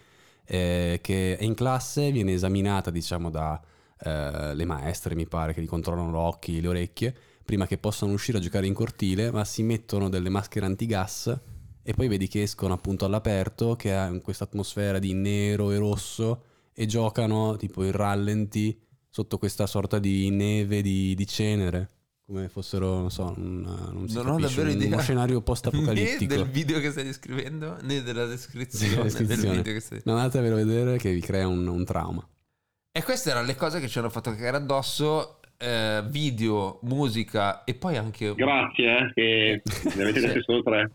[0.44, 3.58] eh, che è in classe, viene esaminata diciamo da
[4.02, 8.12] eh, le maestre, mi pare, che gli controllano gli occhi, le orecchie, prima che possano
[8.12, 11.34] uscire a giocare in cortile, ma si mettono delle maschere antigas
[11.82, 16.42] e poi vedi che escono appunto all'aperto, che ha questa atmosfera di nero e rosso,
[16.74, 18.78] e giocano tipo in rallenti
[19.08, 21.88] sotto questa sorta di neve di, di cenere,
[22.30, 24.94] come fossero, non so, un, non si Non ho capisce, davvero un- idea.
[24.94, 26.34] uno scenario Né post-apocalittico.
[26.34, 29.56] del video che stai descrivendo, né della descrizione, Della del descrizione.
[29.58, 32.26] video che stai Non andatevelo a vedere che vi crea un, un trauma.
[32.92, 35.40] E queste erano le cose che ci hanno fatto cagare addosso.
[35.62, 38.34] eh, video, musica e poi anche.
[38.34, 40.90] Grazie, eh, che ne avete dette solo tre.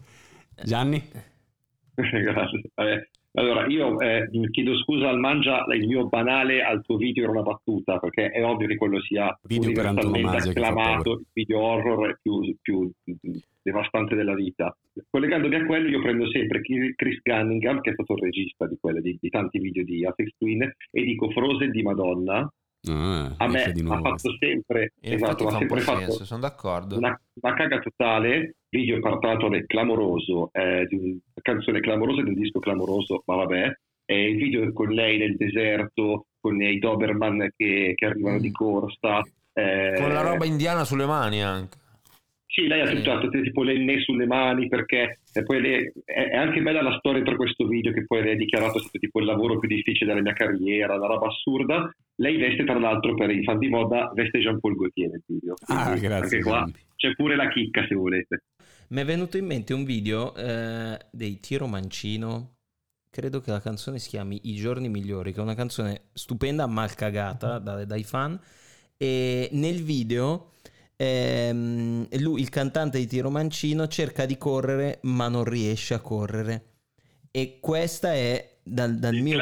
[0.64, 1.02] Gianni?
[1.96, 2.62] Grazie.
[2.74, 3.10] Vabbè.
[3.38, 7.42] Allora, io eh, chiedo scusa al Mangia, il mio banale al tuo video era una
[7.42, 12.90] battuta, perché è ovvio che quello sia Video universalmente acclamato, il video horror più, più
[13.62, 14.76] devastante della vita.
[15.10, 19.02] Collegandomi a quello, io prendo sempre Chris Cunningham, che è stato il regista di, quelle,
[19.02, 22.50] di, di tanti video di Apex Twin, e dico Frozen di Madonna.
[22.88, 26.98] Ah, A me ha fatto sempre, esatto, fa ha sempre fatto senso, sono d'accordo.
[26.98, 32.60] una, una caga totale, video partatore clamoroso, eh, di una canzone clamorosa di un disco
[32.60, 38.06] clamoroso, ma vabbè, e il video con lei nel deserto, con i Doberman che, che
[38.06, 38.42] arrivano Mm.
[38.42, 39.22] di corsa.
[39.54, 41.78] eh, Con la roba indiana sulle mani anche.
[42.56, 46.62] Sì, lei ha tutto, tipo l'enne sulle mani perché e poi lei- è, è anche
[46.62, 49.26] bella la storia tra questo video che poi lei ha dichiarato sia stato tipo il
[49.26, 51.94] lavoro più difficile della mia carriera, una roba assurda.
[52.16, 55.56] Lei veste tra l'altro per i fan di moda, veste Jean Paul Gaultier nel video.
[55.68, 58.44] Ah, Quindi grazie, Anche qua c'è pure la chicca se volete.
[58.88, 62.54] Mi è venuto in mente un video eh, dei Tiro Mancino.
[63.12, 66.96] Credo che la canzone si chiami I giorni migliori, che è una canzone stupenda, mal
[66.96, 68.40] cagata da- dai fan.
[68.96, 70.52] E nel video
[70.96, 76.74] ehm, lui, il cantante di Tiro Mancino, cerca di correre, ma non riesce a correre.
[77.32, 79.38] E questa è dal, dal mio.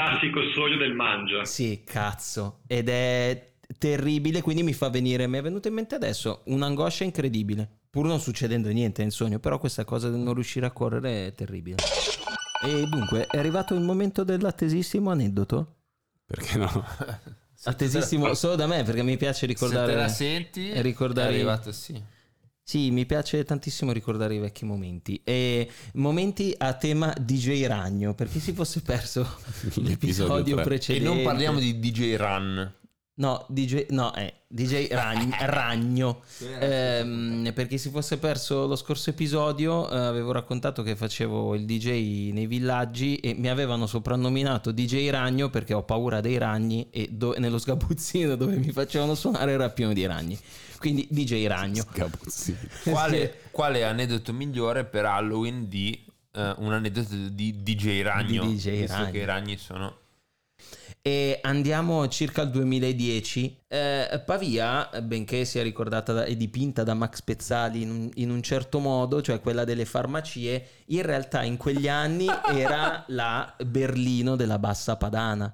[0.53, 1.45] sogno del mangia.
[1.45, 2.61] Sì, cazzo.
[2.67, 7.69] Ed è terribile, quindi mi fa venire, mi è venuto in mente adesso, un'angoscia incredibile.
[7.89, 11.33] Pur non succedendo niente nel sogno, però questa cosa del non riuscire a correre è
[11.33, 11.77] terribile.
[12.65, 15.75] E dunque, è arrivato il momento dell'attesissimo aneddoto?
[16.25, 16.69] Perché no?
[17.63, 19.91] Attesissimo solo da me, perché mi piace Se ricordare...
[19.93, 22.01] te la senti, e ricordare- è arrivato sì.
[22.65, 25.19] Sì, mi piace tantissimo ricordare i vecchi momenti.
[25.23, 29.19] E momenti a tema DJ Ragno, per chi si fosse perso
[29.75, 30.63] L'episodio l'episodio tre.
[30.63, 31.05] E precedente.
[31.05, 32.73] non parliamo di DJ Run.
[33.15, 36.21] No, DJ, no, eh, DJ Ragn- Ragno.
[36.59, 41.65] Ehm, per chi si fosse perso lo scorso episodio, eh, avevo raccontato che facevo il
[41.65, 47.09] DJ nei villaggi e mi avevano soprannominato DJ Ragno perché ho paura dei ragni e
[47.11, 50.37] do- nello sgabuzzino dove mi facevano suonare era pieno di ragni.
[50.79, 51.83] Quindi DJ Ragno.
[51.83, 52.57] Sgabuzzino.
[52.89, 56.03] Quale, quale aneddoto migliore per Halloween di
[56.33, 58.47] eh, un aneddoto di DJ Ragno?
[58.47, 59.11] Di DJ visto Ragno.
[59.11, 59.97] che i ragni sono...
[61.05, 63.63] E andiamo circa al 2010.
[63.67, 68.41] Eh, Pavia, benché sia ricordata da- e dipinta da Max Pezzali in un, in un
[68.41, 72.25] certo modo, cioè quella delle farmacie, in realtà in quegli anni
[72.55, 75.53] era la Berlino della bassa padana.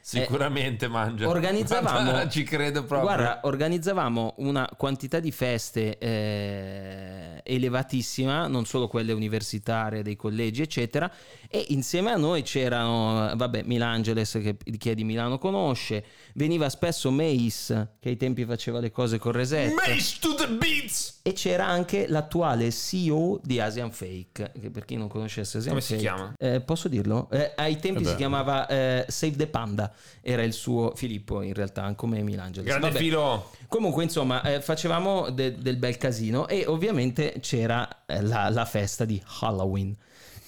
[0.00, 1.28] Sicuramente mangia.
[1.28, 3.02] organizzavamo- Ci credo proprio.
[3.02, 11.10] Guarda, organizzavamo una quantità di feste eh, elevatissima, non solo quelle universitarie, dei collegi, eccetera,
[11.48, 17.10] e insieme a noi c'erano, vabbè, Milangeles, che chi è di Milano conosce, veniva spesso
[17.10, 21.20] Mace, che ai tempi faceva le cose con Reset, Mace to the beats!
[21.22, 25.84] e c'era anche l'attuale CEO di Asian Fake, che per chi non conoscesse Asian Come
[25.84, 26.02] si Fake...
[26.04, 26.34] chiama?
[26.38, 27.28] eh, posso dirlo?
[27.30, 28.10] Eh, ai tempi Vabbè.
[28.10, 32.66] si chiamava eh, Save the Panda, era il suo Filippo in realtà, come Milangeles.
[32.68, 32.98] Grande Vabbè.
[32.98, 33.50] filo.
[33.68, 39.04] Comunque, insomma, eh, facevamo de- del bel casino e ovviamente c'era eh, la, la festa
[39.04, 39.96] di Halloween.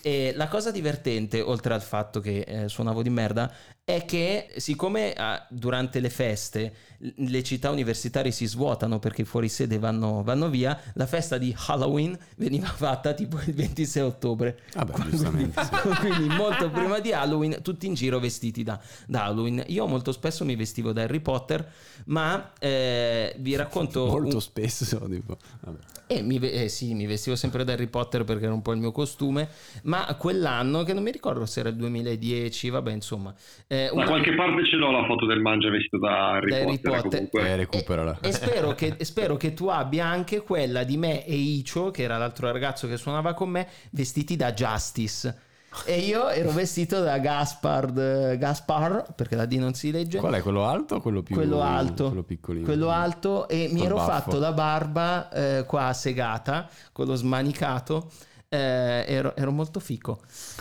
[0.03, 3.53] E la cosa divertente, oltre al fatto che eh, suonavo di merda,
[3.97, 9.79] è che siccome ah, durante le feste le città universitarie si svuotano perché i fuorisede
[9.79, 14.59] vanno, vanno via, la festa di Halloween veniva fatta tipo il 26 ottobre.
[14.75, 15.71] Vabbè, Quindi- giustamente, sì.
[16.01, 19.65] Quindi molto prima di Halloween, tutti in giro vestiti da, da Halloween.
[19.69, 21.67] Io molto spesso mi vestivo da Harry Potter,
[22.07, 24.05] ma eh, vi racconto...
[24.21, 24.99] Molto un- spesso.
[25.09, 25.79] Tipo, vabbè.
[26.07, 28.79] eh, mi, eh, sì, mi vestivo sempre da Harry Potter perché era un po' il
[28.79, 29.49] mio costume,
[29.85, 33.35] ma quell'anno, che non mi ricordo se era il 2010, vabbè insomma...
[33.67, 36.57] eh, Da una- qualche parte ce l'ho la foto del mangia vestito da Harry Da
[36.57, 37.29] Harry Potter.
[37.29, 37.47] Potter.
[37.47, 38.19] Eh, recuperala.
[38.21, 41.91] E, e spero, che, e spero che tu abbia anche quella di me e Icio,
[41.91, 45.49] che era l'altro ragazzo che suonava con me, vestiti da Justice.
[45.85, 50.19] E io ero vestito da Gaspard, Gaspar, perché la D non si legge.
[50.19, 52.65] Qual è quello alto o quello più quello alto, Quello piccolino.
[52.65, 54.11] quello alto e mi ero baffo.
[54.11, 58.11] fatto la barba eh, qua segata, con lo smanicato,
[58.49, 60.21] eh, ero, ero molto fico,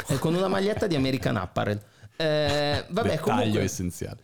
[0.10, 1.82] eh, con una maglietta di American Apparel.
[2.22, 4.22] Eh, vabbè, Dettaglio comunque essenziale.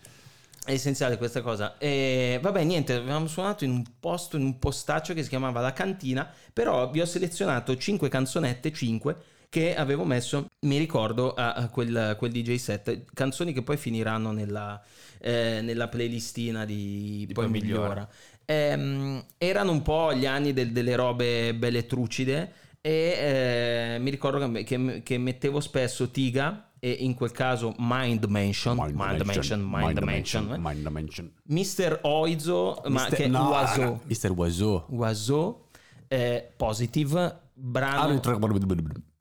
[0.66, 1.78] è essenziale questa cosa.
[1.78, 5.74] E vabbè, niente, avevamo suonato in un posto, in un postaccio che si chiamava La
[5.74, 9.16] Cantina, però vi ho selezionato 5 canzonette, 5,
[9.50, 14.82] che avevo messo mi ricordo a, quel, quel DJ set, canzoni che poi finiranno nella,
[15.20, 18.08] eh, nella playlistina di, Poi Poi Migliora.
[18.46, 24.52] Ehm, erano un po' gli anni del- delle robe belle trucide e eh, mi ricordo
[24.52, 29.98] che, che- che mettevo spesso Tiga e in quel caso Mind Mansion, Mind, Mansion, Mind,
[30.04, 30.58] Mansion, eh.
[30.60, 31.32] Mind Dimension.
[31.46, 32.00] Mr.
[32.04, 34.32] Oizo, ma Mister- che no, Oizo, Mr.
[34.38, 34.86] Oiseau.
[34.92, 35.66] Oizo,
[36.08, 38.20] eh, Positive, brano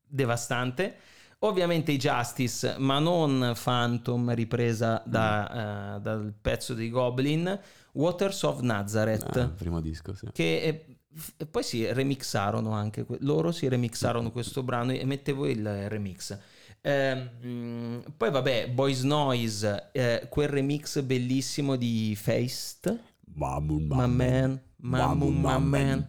[0.06, 0.96] devastante.
[1.38, 7.58] Ovviamente i Justice, ma non Phantom, ripresa da, eh, dal pezzo dei Goblin,
[7.92, 10.26] Waters of Nazareth, Ah, primo disco, sì.
[10.32, 15.88] che eh, f- poi si remixarono anche, loro si remixarono questo brano e mettevo il
[15.88, 16.38] remix.
[16.86, 22.94] Ehm, poi vabbè, Boys Noise, eh, quel remix bellissimo di Feist,
[23.36, 25.68] Mamun, My Man, Mamun, Mamun, My Mamun.
[25.70, 26.08] Man,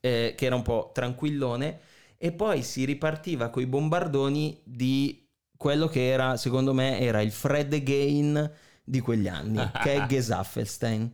[0.00, 1.80] eh, che era un po' tranquillone,
[2.16, 7.30] e poi si ripartiva con i bombardoni di quello che era, secondo me, era il
[7.30, 8.50] Fred Again
[8.82, 11.12] di quegli anni, che è Gesaffelstein,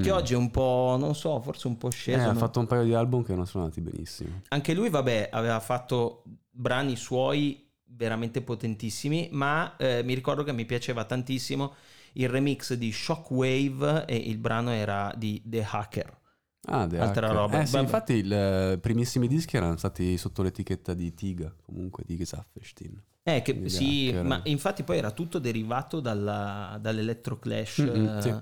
[0.00, 1.90] che oggi è un po', non so, forse un po' Mm.
[1.90, 2.28] Eh, sceso.
[2.28, 2.38] ha no?
[2.38, 4.42] fatto un paio di album che non sono andati benissimo.
[4.48, 7.63] Anche lui, vabbè, aveva fatto brani suoi
[7.96, 11.74] veramente potentissimi, ma eh, mi ricordo che mi piaceva tantissimo
[12.14, 16.22] il remix di Shockwave e il brano era di The Hacker.
[16.66, 17.38] Ah, The Altra Hacker.
[17.40, 17.60] roba.
[17.60, 22.16] Eh sì, infatti i eh, primissimi dischi erano stati sotto l'etichetta di Tiga, comunque di
[22.16, 23.02] Gesaffelstein.
[23.22, 27.78] Eh, che, sì, ma infatti poi era tutto derivato dalla, dall'Electroclash.
[27.80, 28.34] Mm-mm, eh, sì.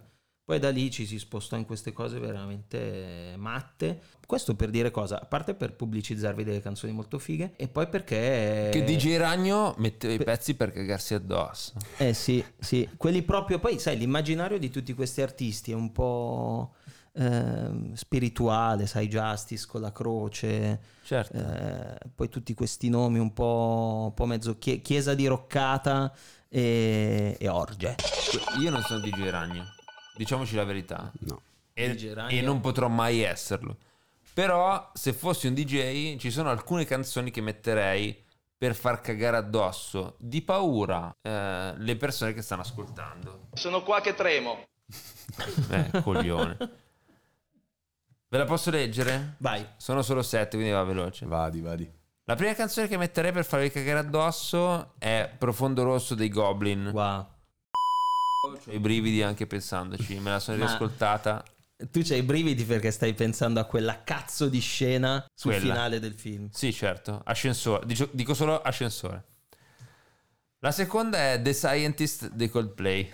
[0.44, 4.00] Poi da lì ci si spostò in queste cose veramente matte.
[4.26, 5.20] Questo per dire cosa?
[5.20, 8.70] A parte per pubblicizzarvi delle canzoni molto fighe, e poi perché.
[8.72, 11.74] Che DJ Ragno metteva i pezzi per cagarsi addosso.
[11.96, 16.74] Eh sì, sì, quelli proprio, poi sai, l'immaginario di tutti questi artisti è un po'
[17.12, 21.36] ehm, spirituale, sai, Justice con la croce, Certo.
[21.36, 26.12] eh, poi tutti questi nomi un po', un po' mezzo chie- chiesa diroccata
[26.48, 27.94] e, e orge.
[28.60, 29.64] Io non sono DJ Ragno,
[30.16, 31.10] diciamoci la verità.
[31.20, 31.40] No.
[31.74, 31.96] E,
[32.28, 33.76] e non potrò mai esserlo.
[34.34, 38.24] Però, se fossi un DJ, ci sono alcune canzoni che metterei
[38.56, 43.48] per far cagare addosso di paura eh, le persone che stanno ascoltando.
[43.52, 44.64] Sono qua che tremo.
[45.70, 46.56] Eh, coglione.
[48.28, 49.36] Ve la posso leggere?
[49.38, 49.66] Vai.
[49.76, 51.24] Sono solo sette, quindi va veloce.
[51.24, 51.90] Vadi, vadi.
[52.24, 56.90] La prima canzone che metterei per farvi cagare addosso è Profondo Rosso dei Goblin.
[56.92, 57.26] Wow.
[58.66, 61.44] Ho i brividi anche pensandoci, me la sono Ma- riascoltata.
[61.90, 65.66] Tu c'hai i brividi perché stai pensando a quella cazzo di scena sul Quella.
[65.72, 66.48] finale del film.
[66.50, 67.84] Sì, certo, ascensore.
[67.86, 69.24] Dico, dico solo ascensore.
[70.60, 73.12] La seconda è The Scientist dei Coldplay.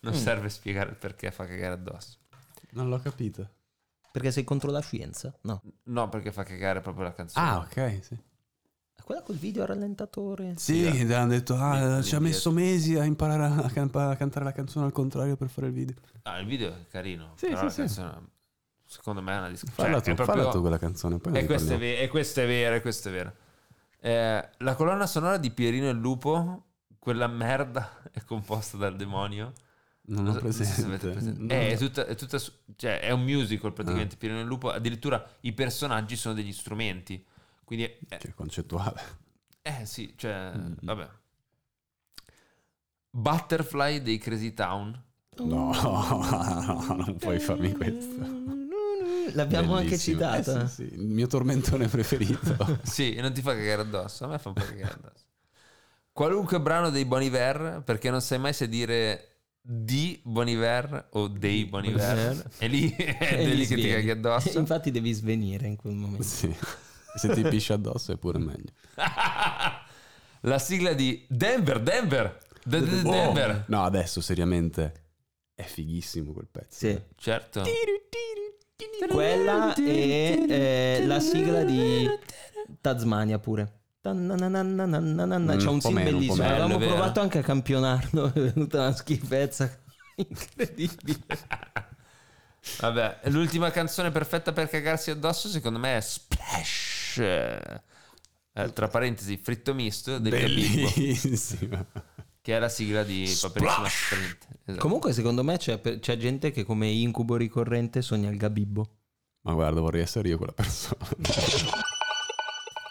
[0.00, 2.18] Non serve spiegare il perché fa cagare addosso.
[2.72, 3.48] Non l'ho capito.
[4.12, 5.32] Perché sei contro la scienza?
[5.42, 5.62] No.
[5.84, 7.46] No, perché fa cagare proprio la canzone.
[7.46, 8.18] Ah, ok, sì.
[9.10, 10.54] Quella col video rallentatore.
[10.56, 14.44] Sì, gli hanno detto, ah, ci ha messo mesi a imparare a, can- a cantare
[14.44, 15.96] la canzone al contrario per fare il video.
[16.22, 17.32] Ah, il video è carino.
[17.34, 17.78] Sì, però sì, la sì.
[17.80, 18.26] canzone,
[18.84, 19.88] secondo me è una discussione.
[19.90, 21.96] Falla tu, falla tu quella canzone, poi E questo, è riparliamo.
[21.96, 23.32] ve- e questo è vero, e questo è vero.
[23.98, 26.66] Eh, la colonna sonora di Pierino e il Lupo,
[27.00, 29.52] quella merda, è composta dal demonio.
[30.02, 30.82] Non ho Non so se presente.
[30.86, 31.40] avete presente.
[31.42, 31.52] No.
[31.52, 32.38] Eh, è, tutta, è, tutta
[32.76, 33.74] cioè, è un musical Ah.
[33.74, 34.16] praticamente.
[34.16, 37.24] Pierino e il Lupo, addirittura i personaggi sono degli strumenti.
[37.70, 39.00] Quindi, è- è- Che concettuale.
[39.62, 40.72] eh sì, cioè, Mm.
[40.82, 41.08] vabbè.
[43.10, 45.00] Butterfly dei Crazy Town.
[45.38, 45.70] No,
[46.96, 48.48] non puoi farmi questo.
[49.34, 50.16] L'abbiamo anche Bellissimo.
[50.18, 50.64] citata.
[50.64, 52.78] Eh sì, sì, il mio tormentone preferito.
[52.82, 54.24] Sì, e non ti fa cagare addosso.
[54.24, 55.24] A me fa un po' cagare addosso.
[56.12, 59.26] Qualunque brano dei Boniver, perché non sai mai se dire
[59.60, 62.16] di Boniver o dei Boniver.
[62.16, 62.50] Boniver.
[62.58, 64.58] E lì è E lì che ti caghi addosso.
[64.58, 66.24] Infatti devi svenire in quel momento.
[66.24, 66.52] sì.
[67.16, 68.72] Se ti pisci addosso è pure meglio.
[70.42, 72.38] La sigla di Denver, Denver.
[72.64, 73.64] De- de- Oh, Denver.
[73.68, 75.04] No, adesso seriamente
[75.54, 76.76] è fighissimo quel pezzo.
[76.86, 77.00] Sì.
[77.16, 77.62] Certo.
[79.08, 82.08] Quella eh, la sigla di
[82.80, 83.78] Tasmania pure.
[84.00, 85.56] Tananananananana.
[85.56, 86.42] C'è Mm, un po' bellissimo.
[86.46, 88.28] Avevamo provato anche a campionarlo.
[88.32, 89.70] È venuta una schifezza
[90.16, 91.18] incredibile.
[92.80, 97.18] Vabbè, l'ultima canzone perfetta per cagarsi addosso secondo me è Splash.
[97.18, 101.86] Eh, tra parentesi, fritto misto del Gabibbo, Bellissimo.
[102.42, 104.48] che è la sigla di Paperissima Sprint.
[104.64, 104.82] Esatto.
[104.82, 108.96] Comunque, secondo me c'è, c'è gente che come incubo ricorrente sogna il gabibbo.
[109.42, 111.06] Ma guarda, vorrei essere io quella persona.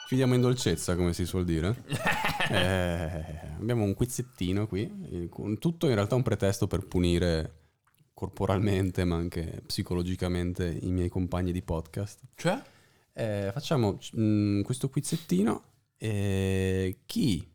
[0.07, 1.83] Chiudiamo in dolcezza, come si suol dire.
[2.51, 3.25] Eh,
[3.59, 7.58] abbiamo un quizzettino qui, tutto in realtà un pretesto per punire
[8.19, 12.19] corporalmente, ma anche psicologicamente i miei compagni di podcast.
[12.35, 12.61] Cioè?
[13.13, 15.63] Eh, facciamo mm, questo quizzettino.
[15.97, 17.49] eh, chi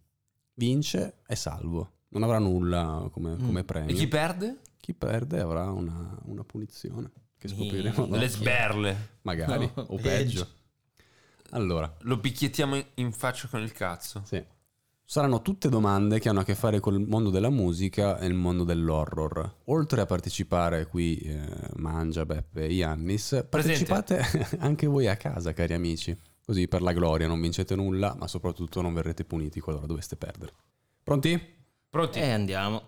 [0.55, 1.91] vince è salvo.
[2.09, 3.95] Non avrà nulla come, come E premio.
[3.95, 4.61] chi perde?
[4.79, 8.17] Chi perde avrà una, una punizione che scopriremo dopo.
[8.17, 9.09] Le sberle.
[9.23, 10.49] Magari, No, o peggio.
[11.51, 14.23] Allora, Lo picchiettiamo in- in faccia con il cazzo.
[14.25, 14.43] sì.
[15.07, 18.65] Saranno tutte domande che hanno a che fare col mondo della musica e il mondo
[18.65, 19.57] dell'horror.
[19.67, 21.41] Oltre a partecipare qui, eh,
[21.77, 24.25] Mangia, Beppe e Iannis, partecipate
[24.61, 26.17] anche voi a casa, cari amici.
[26.45, 30.53] Così per la gloria non vincete nulla, ma soprattutto non verrete puniti qualora doveste perdere.
[31.03, 31.41] Pronti?
[31.91, 32.19] Pronti?
[32.19, 32.83] E andiamo.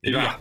[0.00, 0.40] Si va.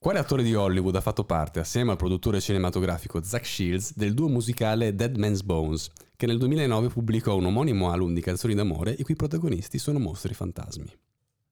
[0.00, 4.28] Quale attore di Hollywood ha fatto parte, assieme al produttore cinematografico Zach Shields, del duo
[4.28, 9.04] musicale Dead Man's Bones, che nel 2009 pubblicò un omonimo album di canzoni d'amore i
[9.04, 10.92] cui protagonisti sono mostri fantasmi?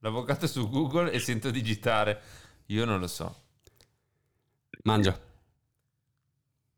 [0.00, 2.20] L'avvocato è su Google e sento digitare.
[2.66, 3.42] Io non lo so.
[4.82, 5.16] Mangia.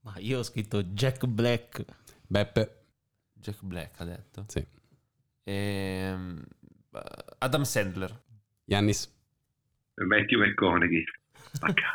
[0.00, 1.82] Ma io ho scritto Jack Black.
[2.26, 2.84] Beppe.
[3.32, 4.44] Jack Black ha detto.
[4.48, 4.62] Sì.
[5.44, 6.44] Ehm,
[7.38, 8.22] Adam Sandler.
[8.66, 9.10] Yannis.
[9.94, 11.04] Matthew McConaughey.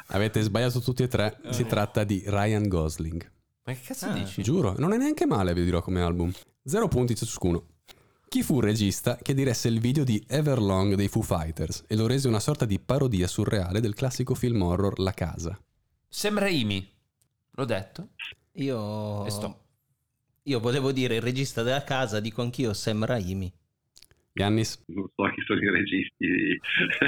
[0.07, 1.39] Avete sbagliato tutti e tre.
[1.51, 3.32] Si tratta di Ryan Gosling.
[3.65, 4.13] Ma che cazzo Ah.
[4.13, 4.41] dici?
[4.41, 6.31] Giuro, non è neanche male, vi dirò come album.
[6.63, 7.67] Zero punti ciascuno.
[8.27, 12.07] Chi fu il regista che diresse il video di Everlong dei Foo Fighters e lo
[12.07, 15.57] rese una sorta di parodia surreale del classico film horror La Casa?
[16.07, 16.91] Sam Raimi.
[17.51, 18.09] L'ho detto.
[18.53, 19.25] Io...
[19.25, 19.59] E sto.
[20.43, 23.53] Io volevo dire il regista della casa, dico anch'io Sam Raimi.
[24.33, 24.83] Yannis?
[24.87, 26.59] Non so chi sono i registi.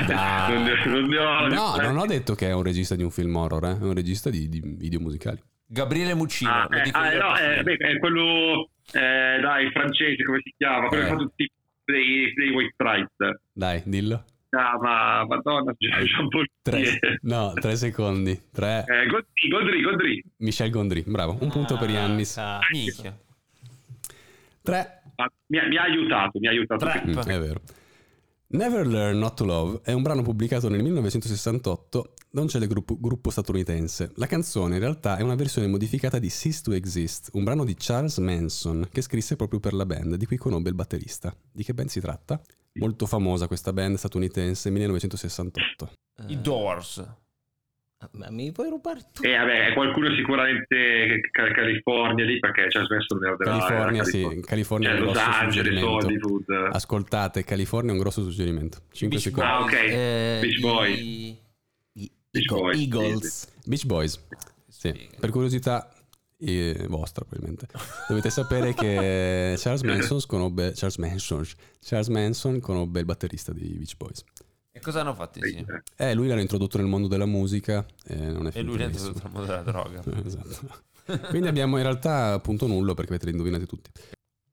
[0.08, 0.54] Dai.
[0.54, 3.10] non, ne- non ne ho- No, non ho detto che è un regista di un
[3.10, 3.78] film horror, eh.
[3.80, 5.42] è un regista di, di video musicali.
[5.68, 6.52] Gabriele Muccino.
[6.52, 10.40] Ah, lo eh, dico ah, io no, eh, beh, è quello, eh, dai, francese, come
[10.44, 10.88] si chiama?
[10.88, 11.06] Quello Eh.
[11.08, 11.52] che fa tutti
[11.86, 13.40] dei, dei White Stripes.
[13.54, 14.24] Dai, dillo.
[14.52, 18.40] Ah, ma madonna, Jean Paul Tre, no, tre secondi.
[18.54, 18.86] Tre.
[18.88, 20.24] eh, Gondry, Gondry, Gondry.
[20.38, 21.38] Michel Gondry, bravo.
[21.42, 22.38] Un punto per Yannis.
[22.38, 23.18] Ah, Minchia.
[24.62, 25.02] Tre.
[25.18, 26.86] Ah, Mi, ha- mi ha aiutato, mi ha aiutato.
[26.86, 27.04] Tre.
[27.06, 27.62] Mm, è vero.
[28.48, 33.30] Never Learn Not to Love è un brano pubblicato nel 1968 un celebre gruppo, gruppo
[33.30, 34.12] statunitense.
[34.16, 37.76] La canzone in realtà è una versione modificata di Cease to Exist, un brano di
[37.78, 41.36] Charles Manson che scrisse proprio per la band, di cui conobbe il batterista.
[41.52, 42.40] Di che band si tratta?
[42.74, 45.92] Molto famosa questa band statunitense, 1968.
[46.28, 47.04] I Doors.
[48.12, 49.24] Ma mi puoi rubare tu?
[49.24, 54.04] E vabbè, è qualcuno sicuramente ca- California lì perché c'è spesso della della- California, della
[54.36, 56.06] sì, California è Cioè, un Los grosso Angeles, suggerimento.
[56.06, 56.70] Hollywood.
[56.76, 58.78] Ascoltate, California è un grosso suggerimento.
[58.92, 59.50] 5 Beach secondi.
[59.50, 59.74] Ah, ok.
[59.74, 61.00] Eh, Beach Boys.
[61.00, 61.38] i- i-
[62.40, 63.48] Beach Boys, Eagles.
[63.66, 64.20] Beach Boys.
[64.68, 65.90] Sì, per curiosità
[66.38, 67.68] eh, vostra probabilmente.
[68.08, 71.46] Dovete sapere che Charles Manson conobbe Charles Manson,
[71.82, 74.24] Charles Manson conobbe il batterista dei Beach Boys.
[74.72, 75.84] E cosa hanno fatto insieme?
[75.96, 79.08] Eh, lui l'ha introdotto nel mondo della musica e non è E lui benissimo.
[79.14, 80.04] entrato nel mondo della droga.
[80.06, 81.28] Eh, Esatto.
[81.30, 83.90] Quindi abbiamo in realtà punto nullo perché avete indovinati tutti.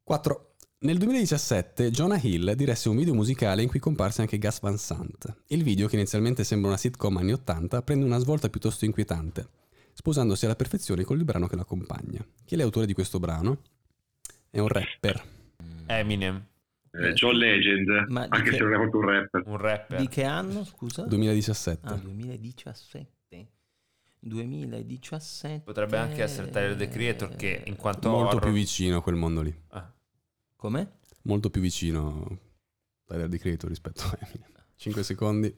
[0.04, 0.51] 4.
[0.82, 5.32] Nel 2017 Jonah Hill diresse un video musicale in cui comparse anche Gus Van Sant.
[5.48, 9.46] Il video, che inizialmente sembra una sitcom anni 80, prende una svolta piuttosto inquietante,
[9.92, 12.24] sposandosi alla perfezione con il brano che lo accompagna.
[12.44, 13.58] Chi è l'autore di questo brano?
[14.50, 15.22] È un rapper.
[15.86, 16.44] Eminem.
[16.90, 19.42] Eh, John Legend, Ma anche che- se non è proprio un rapper.
[19.46, 20.00] Un rapper.
[20.00, 21.02] Di che anno, scusa?
[21.04, 21.86] 2017.
[21.86, 23.48] Ah, 2017.
[24.18, 25.60] 2017.
[25.64, 29.14] Potrebbe anche essere Tyler The Creator che in quanto Molto horror- più vicino a quel
[29.14, 29.54] mondo lì.
[29.68, 29.90] Ah,
[30.62, 30.86] Com'è?
[31.22, 32.38] Molto più vicino
[33.04, 34.62] Tyler di Creator rispetto a Eminem.
[34.78, 35.52] 5 secondi.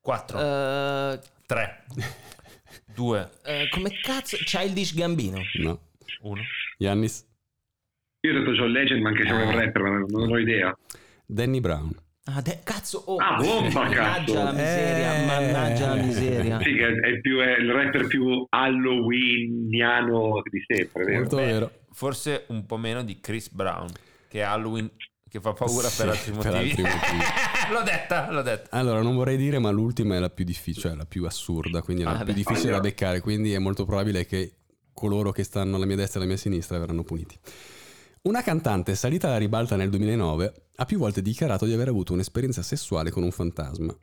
[0.00, 1.84] 4 Eh, 3
[2.94, 4.36] 2 eh, come cazzo?
[4.36, 5.40] Childish Gambino.
[5.54, 5.80] No.
[6.20, 6.40] 1
[6.78, 7.26] Yannis.
[8.20, 9.54] Io ho detto John Legend, ma anche se è un Ah.
[9.64, 10.78] rapper, ma non, ho idea.
[11.26, 11.92] Danny Brown.
[12.26, 13.16] Ah, de- cazzo, oh.
[13.16, 14.34] Ah, bomba, mannaggia cazzo.
[14.34, 15.26] la miseria, Eh.
[15.26, 16.60] mannaggia la miseria.
[16.62, 21.18] Sì, che è, è più, è il rapper più halloweeniano di sempre, vero?
[21.18, 21.70] Molto vero.
[21.90, 23.88] Forse un po' meno di Chris Brown
[24.28, 24.90] Che è Halloween
[25.28, 27.22] Che fa paura Sì, per altri per motivi altri motivi.
[27.72, 30.96] L'ho detta L'ho detta Allora, non vorrei dire, ma l'ultima è la più difficile, cioè
[30.96, 32.32] la più assurda, quindi è la Ah, più beh.
[32.34, 34.52] difficile da beccare, quindi è molto probabile che
[34.92, 37.38] coloro che stanno alla mia destra e alla mia sinistra verranno puniti.
[38.22, 42.62] Una cantante salita alla ribalta nel 2009 ha più volte dichiarato di aver avuto un'esperienza
[42.62, 43.96] sessuale con un fantasma.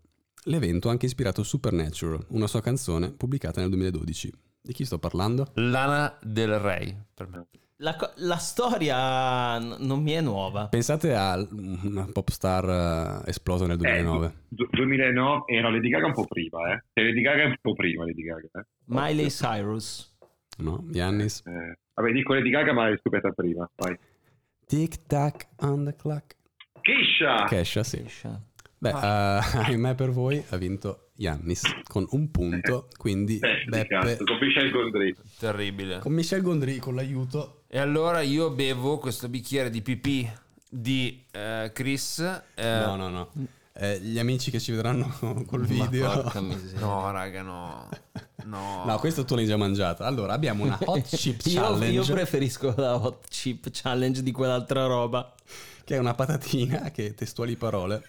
[0.45, 4.31] L'evento ha anche ispirato Supernatural, una sua canzone pubblicata nel 2012.
[4.61, 5.51] Di chi sto parlando?
[5.55, 7.47] Lana del Rey per me.
[7.79, 10.67] La, la storia n- non mi è nuova.
[10.69, 14.25] Pensate a una pop star eh, esplosa nel 2009.
[14.27, 16.83] Eh, du- 2009 era Lady Gaga un po' prima, eh.
[16.93, 18.47] Cioè, Lady Gaga è un po' prima, Lady Gaga.
[18.53, 18.65] Eh.
[18.85, 20.15] Miley Cyrus.
[20.59, 20.87] No?
[20.93, 21.43] Yannis?
[21.45, 23.69] Eh, vabbè, dico Lady Gaga, ma l'hai scoperta prima.
[23.75, 23.97] Vai.
[24.65, 26.33] Tic tac on the clock.
[26.81, 27.43] Kesha!
[27.45, 28.01] Kesha, sì.
[28.05, 28.41] Esce.
[28.77, 28.93] Beh, eh,
[29.67, 34.71] ahimè per voi ha vinto Yannis con un punto, quindi Eh, Beppe cazzo, con Michel
[34.71, 35.15] Gondry.
[35.39, 40.29] Terribile con Michel Gondry con l'aiuto E allora io bevo questo bicchiere di pipì
[40.69, 42.19] di eh, Chris.
[42.55, 43.29] eh, No, no, no.
[43.77, 45.13] Eh, gli amici che ci vedranno
[45.47, 46.31] col video.
[46.79, 47.89] No, raga, no.
[48.45, 48.83] No.
[48.85, 50.03] No, questo tu l'hai già mangiato.
[50.03, 51.91] Allora, abbiamo una hot chip Io- challenge.
[51.91, 55.33] Io, preferisco la hot chip challenge di quell'altra roba.
[55.83, 58.03] che è una patatina che testuali parole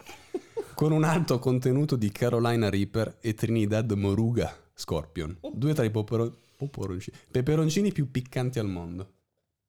[0.77, 5.39] con un alto contenuto di Carolina Reaper e Trinidad Moruga Scorpion.
[5.55, 9.13] Due tra i popero- poporoncini, peperoncini più piccanti al mondo.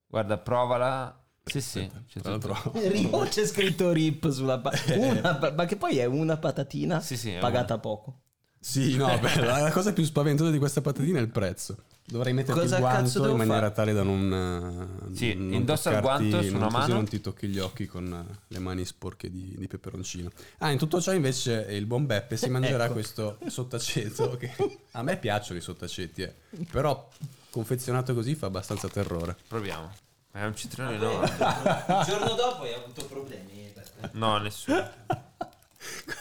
[0.05, 1.23] Guarda, provala.
[1.45, 1.89] Sì, sì.
[2.09, 2.49] c'è Tra tutto.
[2.49, 7.15] l'altro, Rip, c'è scritto rip sulla pa- una ma che poi è una patatina Sì,
[7.15, 8.23] sì, è pagata poco.
[8.59, 11.77] Sì, no, beh, la cosa più spaventosa di questa patatina è il prezzo.
[12.09, 13.73] Dovrei metterti Cosa il guanto in maniera fare?
[13.73, 16.93] tale da non, Sì, non indossa il guanto su una mano.
[16.93, 20.29] non ti tocchi gli occhi con eh, le mani sporche di, di peperoncino.
[20.59, 22.93] Ah, in tutto ciò invece il buon Beppe si mangerà Ecco.
[22.93, 24.53] questo sottaceto che
[24.91, 26.33] a me piacciono i sottaceti, eh,
[26.71, 27.09] però
[27.49, 29.35] confezionato così fa abbastanza terrore.
[29.45, 29.91] Proviamo.
[30.31, 31.27] È un citrone enorme.
[31.29, 33.73] Il giorno dopo hai avuto problemi.
[34.11, 34.89] No, nessuno.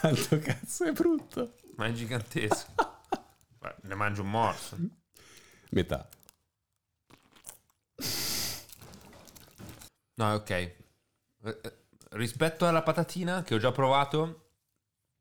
[0.01, 1.53] Quanto cazzo è brutto.
[1.77, 2.75] Ma è gigantesco.
[3.81, 4.77] Ne mangio un morso.
[5.71, 6.07] Metà.
[10.15, 10.49] No, ok.
[10.49, 10.75] Eh,
[11.43, 11.77] eh,
[12.11, 14.51] Rispetto alla patatina che ho già provato,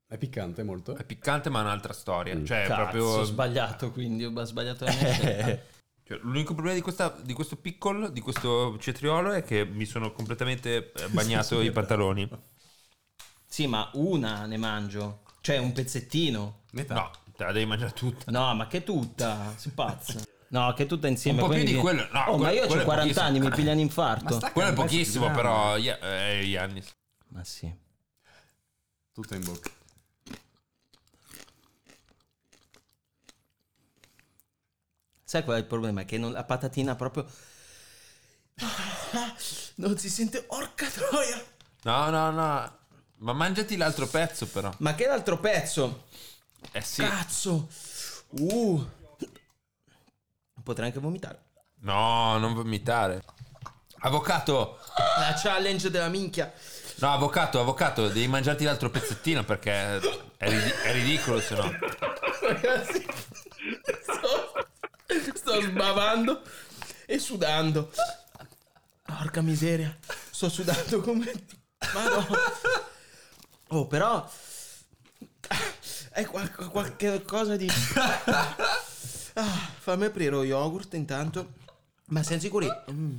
[0.09, 0.95] È piccante molto?
[0.97, 2.41] è piccante ma è un'altra storia.
[2.45, 3.05] Cioè, è Cazzo, proprio...
[3.05, 5.63] ho sbagliato, quindi ho sbagliato la mia scelta.
[6.05, 10.13] Cioè, l'unico problema di, questa, di questo piccolo, di questo cetriolo, è che mi sono
[10.13, 12.29] completamente eh, bagnato i pantaloni.
[13.47, 15.23] Sì, ma una ne mangio.
[15.47, 16.63] Cioè un pezzettino.
[16.73, 16.95] Metà.
[16.95, 18.33] No, te la devi mangiare tutta.
[18.33, 19.55] No, ma che tutta?
[19.57, 20.21] Si pazza.
[20.49, 21.41] No, che tutta insieme.
[21.41, 23.25] Un po' più di quello- no, oh, ma quello- io quello ho è 40 pochissimo.
[23.27, 24.35] anni, mi pigliano infarto.
[24.35, 25.41] sta- Quello è un pochissimo, grande.
[25.43, 26.83] però yeah, eh.
[27.29, 27.73] Ma sì.
[29.13, 29.71] Tutto in bocca.
[35.25, 36.05] Sai qual è il problema?
[36.05, 37.25] Che non- la patatina proprio...
[39.77, 40.45] Non si sente...
[40.49, 41.45] Orca troia!
[41.83, 42.79] No, no, no.
[43.19, 44.73] Ma mangiati l'altro pezzo, però.
[44.79, 46.05] Ma che l'altro pezzo?
[46.73, 47.03] Eh sì.
[47.03, 47.69] Cazzo!
[48.31, 48.85] Uh!
[50.63, 51.41] Potrei anche vomitare.
[51.81, 53.25] No, non vomitare.
[54.01, 54.79] Avvocato!
[55.19, 56.53] La challenge della minchia.
[56.97, 59.99] No, avvocato, avvocato, devi mangiarti l'altro pezzettino perché
[60.37, 61.71] è, ridi- è ridicolo se no.
[62.41, 63.07] Ragazzi,
[64.03, 64.67] sto,
[65.35, 66.43] sto sbavando
[67.07, 67.93] e sudando.
[69.03, 69.97] Porca miseria,
[70.31, 71.33] sto sudando come...
[71.93, 72.39] Madonna.
[73.69, 74.29] Oh, però...
[76.11, 77.69] È qual- qualche cosa di...
[79.39, 81.53] Ah, fammi aprire lo yogurt intanto.
[82.07, 83.19] Ma siamo sicuri mm,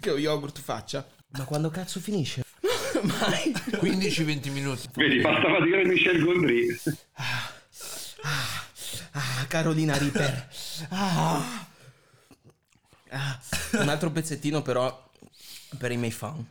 [0.00, 1.06] che lo yogurt faccia?
[1.28, 2.42] Ma quando cazzo finisce?
[3.02, 3.52] Mai.
[3.52, 4.88] 15-20 minuti.
[4.94, 6.76] Vedi, bastava dire Michel Gondry.
[9.12, 10.48] Ah, Carolina Reaper.
[10.88, 11.66] Ah.
[13.10, 13.40] Ah,
[13.74, 15.08] un altro pezzettino però
[15.78, 16.44] per i miei fan.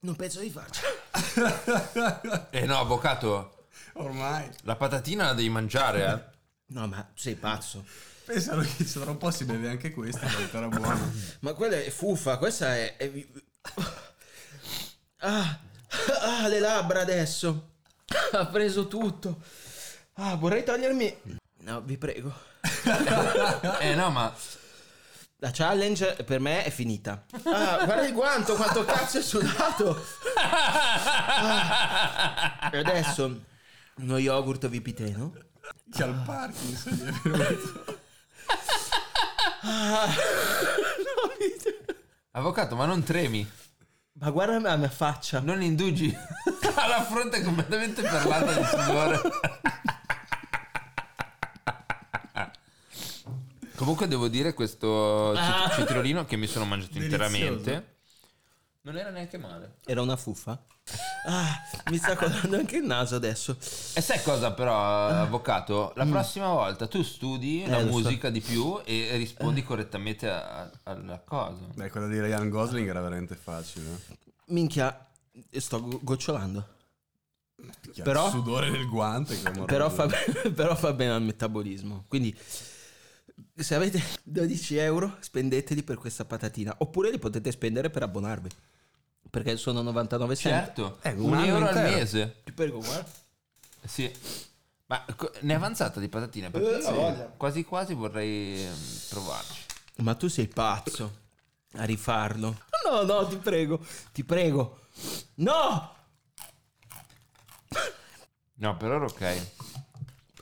[0.00, 0.80] Non penso di farci.
[2.50, 4.48] Eh no, avvocato, Ormai.
[4.62, 6.38] la patatina la devi mangiare, eh.
[6.72, 7.84] No, ma sei pazzo.
[8.24, 11.12] Pensano che tra un po' si beve anche questa, diventerà buono.
[11.40, 12.96] Ma quella è fuffa, questa è...
[12.96, 13.26] è-
[15.22, 15.58] Ah,
[16.22, 17.68] ah, le labbra adesso.
[18.32, 19.40] Ha preso tutto.
[20.14, 21.16] Ah, vorrei togliermi...
[21.62, 22.32] No, vi prego.
[23.80, 24.32] Eh no, ma
[25.42, 27.24] La challenge per me è finita.
[27.44, 30.04] Ah, guarda il guanto, quanto cazzo è sudato.
[30.36, 32.68] Ah.
[32.70, 33.40] E adesso
[33.96, 35.32] uno yogurt vipiteno.
[35.90, 37.98] Che al Parkinson gli è venuto.
[42.32, 43.48] avvocato, ma non tremi,
[44.14, 45.40] Ma guarda la mia faccia.
[45.40, 46.14] non indugi.
[46.72, 49.20] Ha la fronte completamente perlata di sudore.
[53.80, 57.94] Comunque devo dire questo cit- citrolino che mi sono mangiato interamente.
[58.82, 59.76] Non era neanche male.
[59.86, 60.62] Era una fuffa?
[61.26, 61.60] Ah,
[61.90, 63.52] mi sta colando anche il naso adesso.
[63.94, 65.94] E sai cosa però, avvocato?
[65.96, 67.96] La prossima volta tu studi la Eh, lo so.
[67.98, 71.64] musica di più e rispondi correttamente a- a- alla cosa.
[71.74, 73.98] Beh, quella di Ryan Gosling era veramente facile.
[74.48, 75.08] Minchia,
[75.52, 76.68] sto go- gocciolando.
[77.56, 79.38] Minchia, Però- il sudore del guante.
[79.40, 79.64] clamoroso.
[79.66, 80.06] Però fa,
[80.54, 82.04] però fa bene al metabolismo.
[82.08, 82.36] Quindi,
[83.56, 86.74] se avete 12 euro, spendeteli per questa patatina.
[86.78, 88.48] Oppure li potete spendere per abbonarvi.
[89.30, 90.64] Perché sono 99 cent.
[90.64, 91.96] Certo, Eh, un un euro al intero.
[91.96, 92.40] mese.
[92.44, 93.08] Ti prego, guarda.
[93.84, 94.10] Sì.
[94.86, 95.04] Ma
[95.42, 96.50] ne è avanzata di patatine?
[96.50, 98.74] Perché Eh, quasi quasi vorrei ehm,
[99.08, 99.60] provarci.
[99.98, 101.18] Ma tu sei pazzo
[101.74, 102.58] a rifarlo.
[102.90, 103.78] No, no, ti prego.
[104.12, 104.80] Ti prego.
[105.36, 105.94] No!
[108.54, 109.46] No, per ora ok.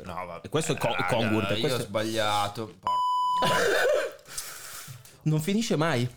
[0.04, 0.46] No, vabbè.
[0.46, 2.74] E questo è co- raga, Kongurt, Io questo ho sbagliato.
[5.22, 6.08] Non finisce mai.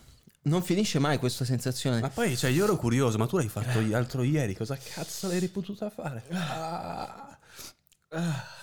[0.44, 2.00] Non finisce mai questa sensazione.
[2.00, 5.46] Ma poi, cioè, io ero curioso, ma tu l'hai fatto l'altro ieri, cosa cazzo l'hai
[5.48, 6.24] potuta fare?
[6.30, 7.38] Ah.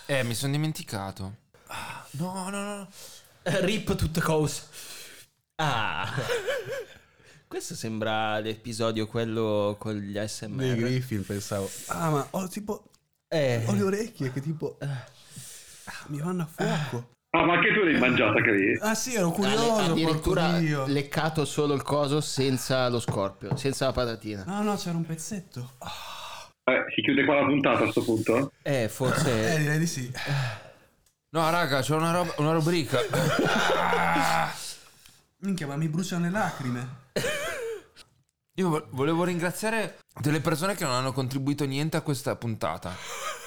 [0.05, 1.35] Eh, mi sono dimenticato.
[1.67, 2.87] Ah, No, no, no.
[3.43, 4.63] Rip tutte cose.
[5.55, 6.07] Ah.
[7.47, 10.75] Questo sembra l'episodio quello con gli Nei ASMR.
[10.75, 12.83] Griffin pensavo, ah, ma ho tipo,
[13.31, 13.63] Eh.
[13.67, 15.05] ho le orecchie che tipo, ah,
[16.07, 17.09] mi vanno a fuoco.
[17.31, 18.81] Ah, ma anche tu l'hai mangiata, Chris?
[18.81, 20.85] Ah sì, ero Addi- curioso, addirittura porco Dio.
[20.87, 24.43] leccato solo il coso senza lo scorpio, senza la patatina.
[24.47, 25.73] No, no, c'era un pezzetto.
[26.63, 28.51] Eh, si chiude qua la puntata a sto punto?
[28.63, 29.57] Eh, Eh, forse...
[29.59, 30.11] direi di sì.
[31.31, 32.97] No, raga, c'è una, roba- una rubrica.
[35.41, 36.87] Minchia, ma mi bruciano le lacrime.
[38.59, 42.93] Io vo- volevo ringraziare delle persone che non hanno contribuito niente a questa puntata.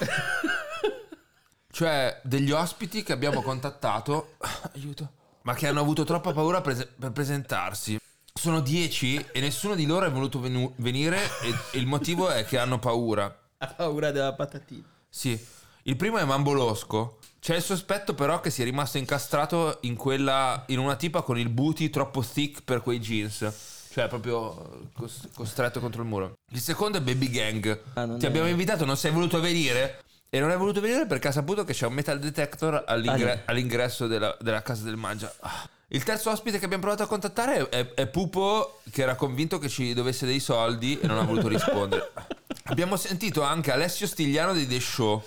[1.71, 4.37] cioè, degli ospiti che abbiamo contattato.
[4.75, 5.13] Aiuto.
[5.43, 7.99] Ma che hanno avuto troppa paura prese- per presentarsi.
[8.33, 12.47] Sono dieci e nessuno di loro è voluto venu- venire e, e il motivo è
[12.47, 13.39] che hanno paura.
[13.59, 14.89] Ha paura della patatina.
[15.11, 15.39] Sì,
[15.83, 17.19] il primo è Mambolosco.
[17.39, 21.51] C'è il sospetto però che sia rimasto incastrato in quella in una tipa con il
[21.51, 23.82] booty troppo thick per quei jeans.
[23.93, 26.32] Cioè proprio cos- costretto contro il muro.
[26.53, 27.78] Il secondo è Baby Gang.
[27.95, 30.03] Ah, Ti è- abbiamo invitato, non sei voluto venire?
[30.30, 33.51] E non hai voluto venire perché ha saputo che c'è un metal detector all'ingre- Ah,
[33.51, 35.30] all'ingresso della, della casa del mangia.
[35.40, 35.68] Ah.
[35.88, 39.68] Il terzo ospite che abbiamo provato a contattare è, è Pupo, che era convinto che
[39.68, 42.11] ci dovesse dei soldi e non ha voluto rispondere.
[42.64, 45.22] Abbiamo sentito anche Alessio Stigliano di The Show.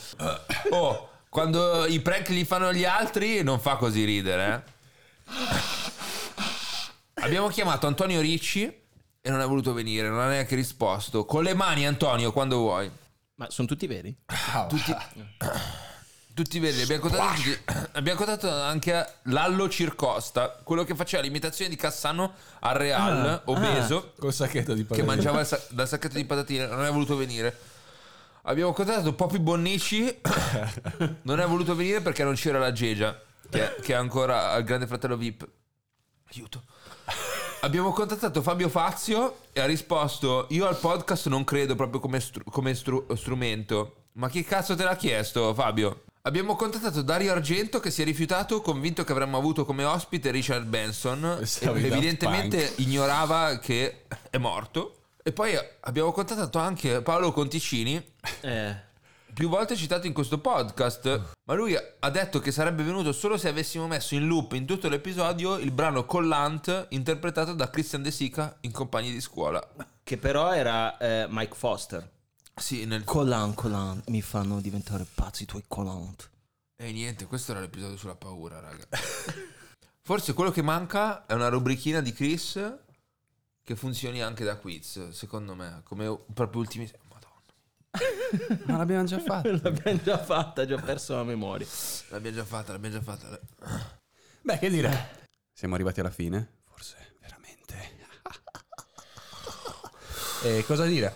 [0.72, 4.64] Oh, quando i prank li fanno gli altri non fa così ridere.
[5.28, 5.34] eh.
[7.16, 8.64] Abbiamo chiamato Antonio Ricci
[9.22, 11.26] e non ha voluto venire, non ha neanche risposto.
[11.26, 12.90] Con le mani Antonio, quando vuoi.
[13.36, 14.16] Ma sono tutti veri?
[14.70, 14.96] Tutti,
[16.34, 17.60] tutti veri, abbiamo contattato, tutti-
[17.94, 24.34] abbiamo contattato anche Lallo Circosta, quello che faceva l'imitazione di Cassano al Real, obeso, Col
[24.34, 25.08] sacchetto di che patatine.
[25.08, 27.58] mangiava il sa- dal sacchetto di patatine, non è voluto venire.
[28.44, 30.20] Abbiamo contattato Poppy Bonnici,
[31.24, 33.18] non è voluto venire perché non c'era la Gegia,
[33.50, 35.48] che, che è ancora al Grande Fratello VIP.
[36.34, 36.64] Aiuto.
[37.62, 42.50] Abbiamo contattato Fabio Fazio e ha risposto: Io al podcast non credo proprio come, stru-
[42.50, 43.96] come stru- strumento.
[44.14, 46.04] Ma chi cazzo te l'ha chiesto, Fabio?
[46.22, 50.66] Abbiamo contattato Dario Argento che si è rifiutato, convinto che avremmo avuto come ospite Richard
[50.66, 51.40] Benson.
[51.62, 54.96] Evidentemente ignorava che è morto.
[55.24, 58.04] E poi abbiamo contattato anche Paolo Conticini,
[58.42, 58.76] Eh.
[59.36, 63.50] Più volte citato in questo podcast, ma lui ha detto che sarebbe venuto solo se
[63.50, 68.56] avessimo messo in loop in tutto l'episodio il brano Collant interpretato da Christian De Sica
[68.62, 69.62] in compagni di scuola.
[70.02, 72.10] Che però era eh, Mike Foster.
[72.56, 73.04] Sì, nel...
[73.04, 76.30] Colan, Colan, mi fanno diventare pazzi i tuoi Colant.
[76.78, 78.86] E niente, questo era l'episodio sulla paura, raga.
[80.00, 82.78] Forse quello che manca è una rubrichina di Chris
[83.62, 86.90] che funzioni anche da quiz, secondo me, come proprio ultimi...
[88.66, 89.52] Ma l'abbiamo già fatto.
[89.62, 91.66] L'abbiamo già fatta, già perso la memoria.
[92.10, 93.40] L'abbiamo già fatta, l'abbiamo già fatta.
[94.42, 95.24] Beh, che dire?
[95.54, 96.60] Siamo arrivati alla fine?
[96.66, 97.76] Forse, veramente.
[100.44, 101.14] e cosa dire?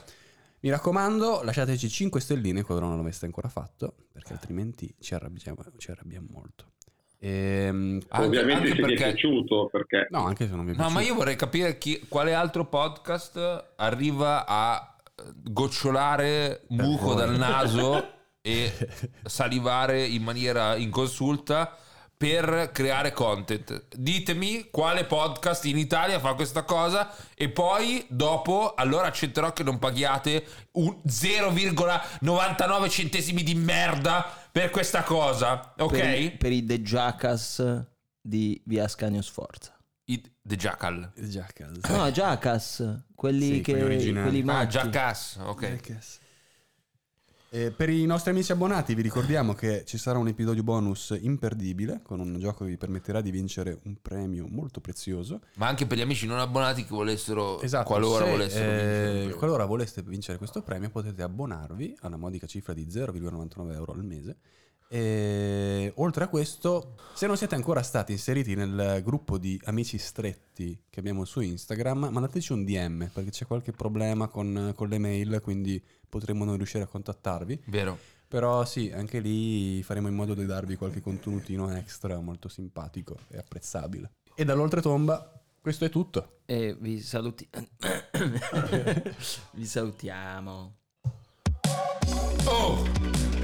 [0.61, 5.91] Mi raccomando, lasciateci 5 stelline quando non l'aveste ancora fatto, perché altrimenti ci arrabbiamo, ci
[5.91, 6.71] arrabbiamo molto.
[7.21, 10.71] Ehm, Anche- Ovviamente anche se ti è perché- piaciuto, perché no, anche se non vi
[10.71, 11.07] è No, ma piaciuto.
[11.11, 14.98] io vorrei capire chi- quale altro podcast arriva a eh,
[15.35, 18.07] gocciolare buco dal naso
[18.41, 18.71] e
[19.25, 21.75] salivare in maniera inconsulta
[22.17, 23.85] per creare content.
[23.95, 29.79] Ditemi quale podcast in Italia fa questa cosa e poi dopo allora accetterò che non
[29.79, 35.91] paghiate un 0,99 centesimi di merda per questa cosa, ok?
[35.91, 37.63] Per, i- per i The Jackass
[38.21, 39.78] di Via Ascanio Sforza.
[40.11, 41.11] I- The Jackal.
[41.15, 41.87] Jackass.
[41.89, 42.83] No, Jackass,
[43.13, 43.71] quelli Sì, che...
[43.73, 44.29] quelli originali.
[44.29, 44.67] quelli Ah, matti.
[44.77, 45.61] Jackass, ok.
[45.67, 46.17] Jackass.
[47.51, 52.01] Eh, per i nostri amici abbonati vi ricordiamo che ci sarà un episodio bonus imperdibile
[52.03, 55.41] con un gioco che vi permetterà di vincere un premio molto prezioso.
[55.55, 59.33] Ma anche per gli amici non abbonati che volessero, Esatto, qualora se, volessero eh, vincere.
[59.33, 64.37] qualora voleste vincere questo premio potete abbonarvi alla modica cifra di 0,99 euro al mese.
[64.91, 70.85] E oltre a questo, se non siete ancora stati inseriti nel gruppo di amici stretti
[70.89, 75.41] che abbiamo su Instagram, mandateci un DM perché c'è qualche problema con, con le mail,
[75.43, 75.79] quindi
[76.09, 77.65] potremmo non riuscire a contattarvi.
[77.65, 77.99] Vero.
[78.27, 83.37] Però sì, anche lì faremo in modo di darvi qualche contenutino extra molto simpatico e
[83.37, 84.13] apprezzabile.
[84.33, 86.39] E dall'oltretomba, questo è tutto.
[86.45, 87.47] E vi saluti...
[89.53, 90.75] vi salutiamo.
[92.45, 93.39] Oh!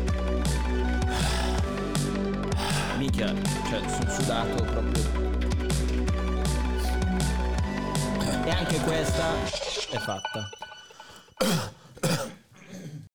[2.98, 3.34] Mica,
[3.70, 5.04] cioè sono sudato proprio.
[8.46, 9.34] E anche questa
[9.92, 10.50] è fatta.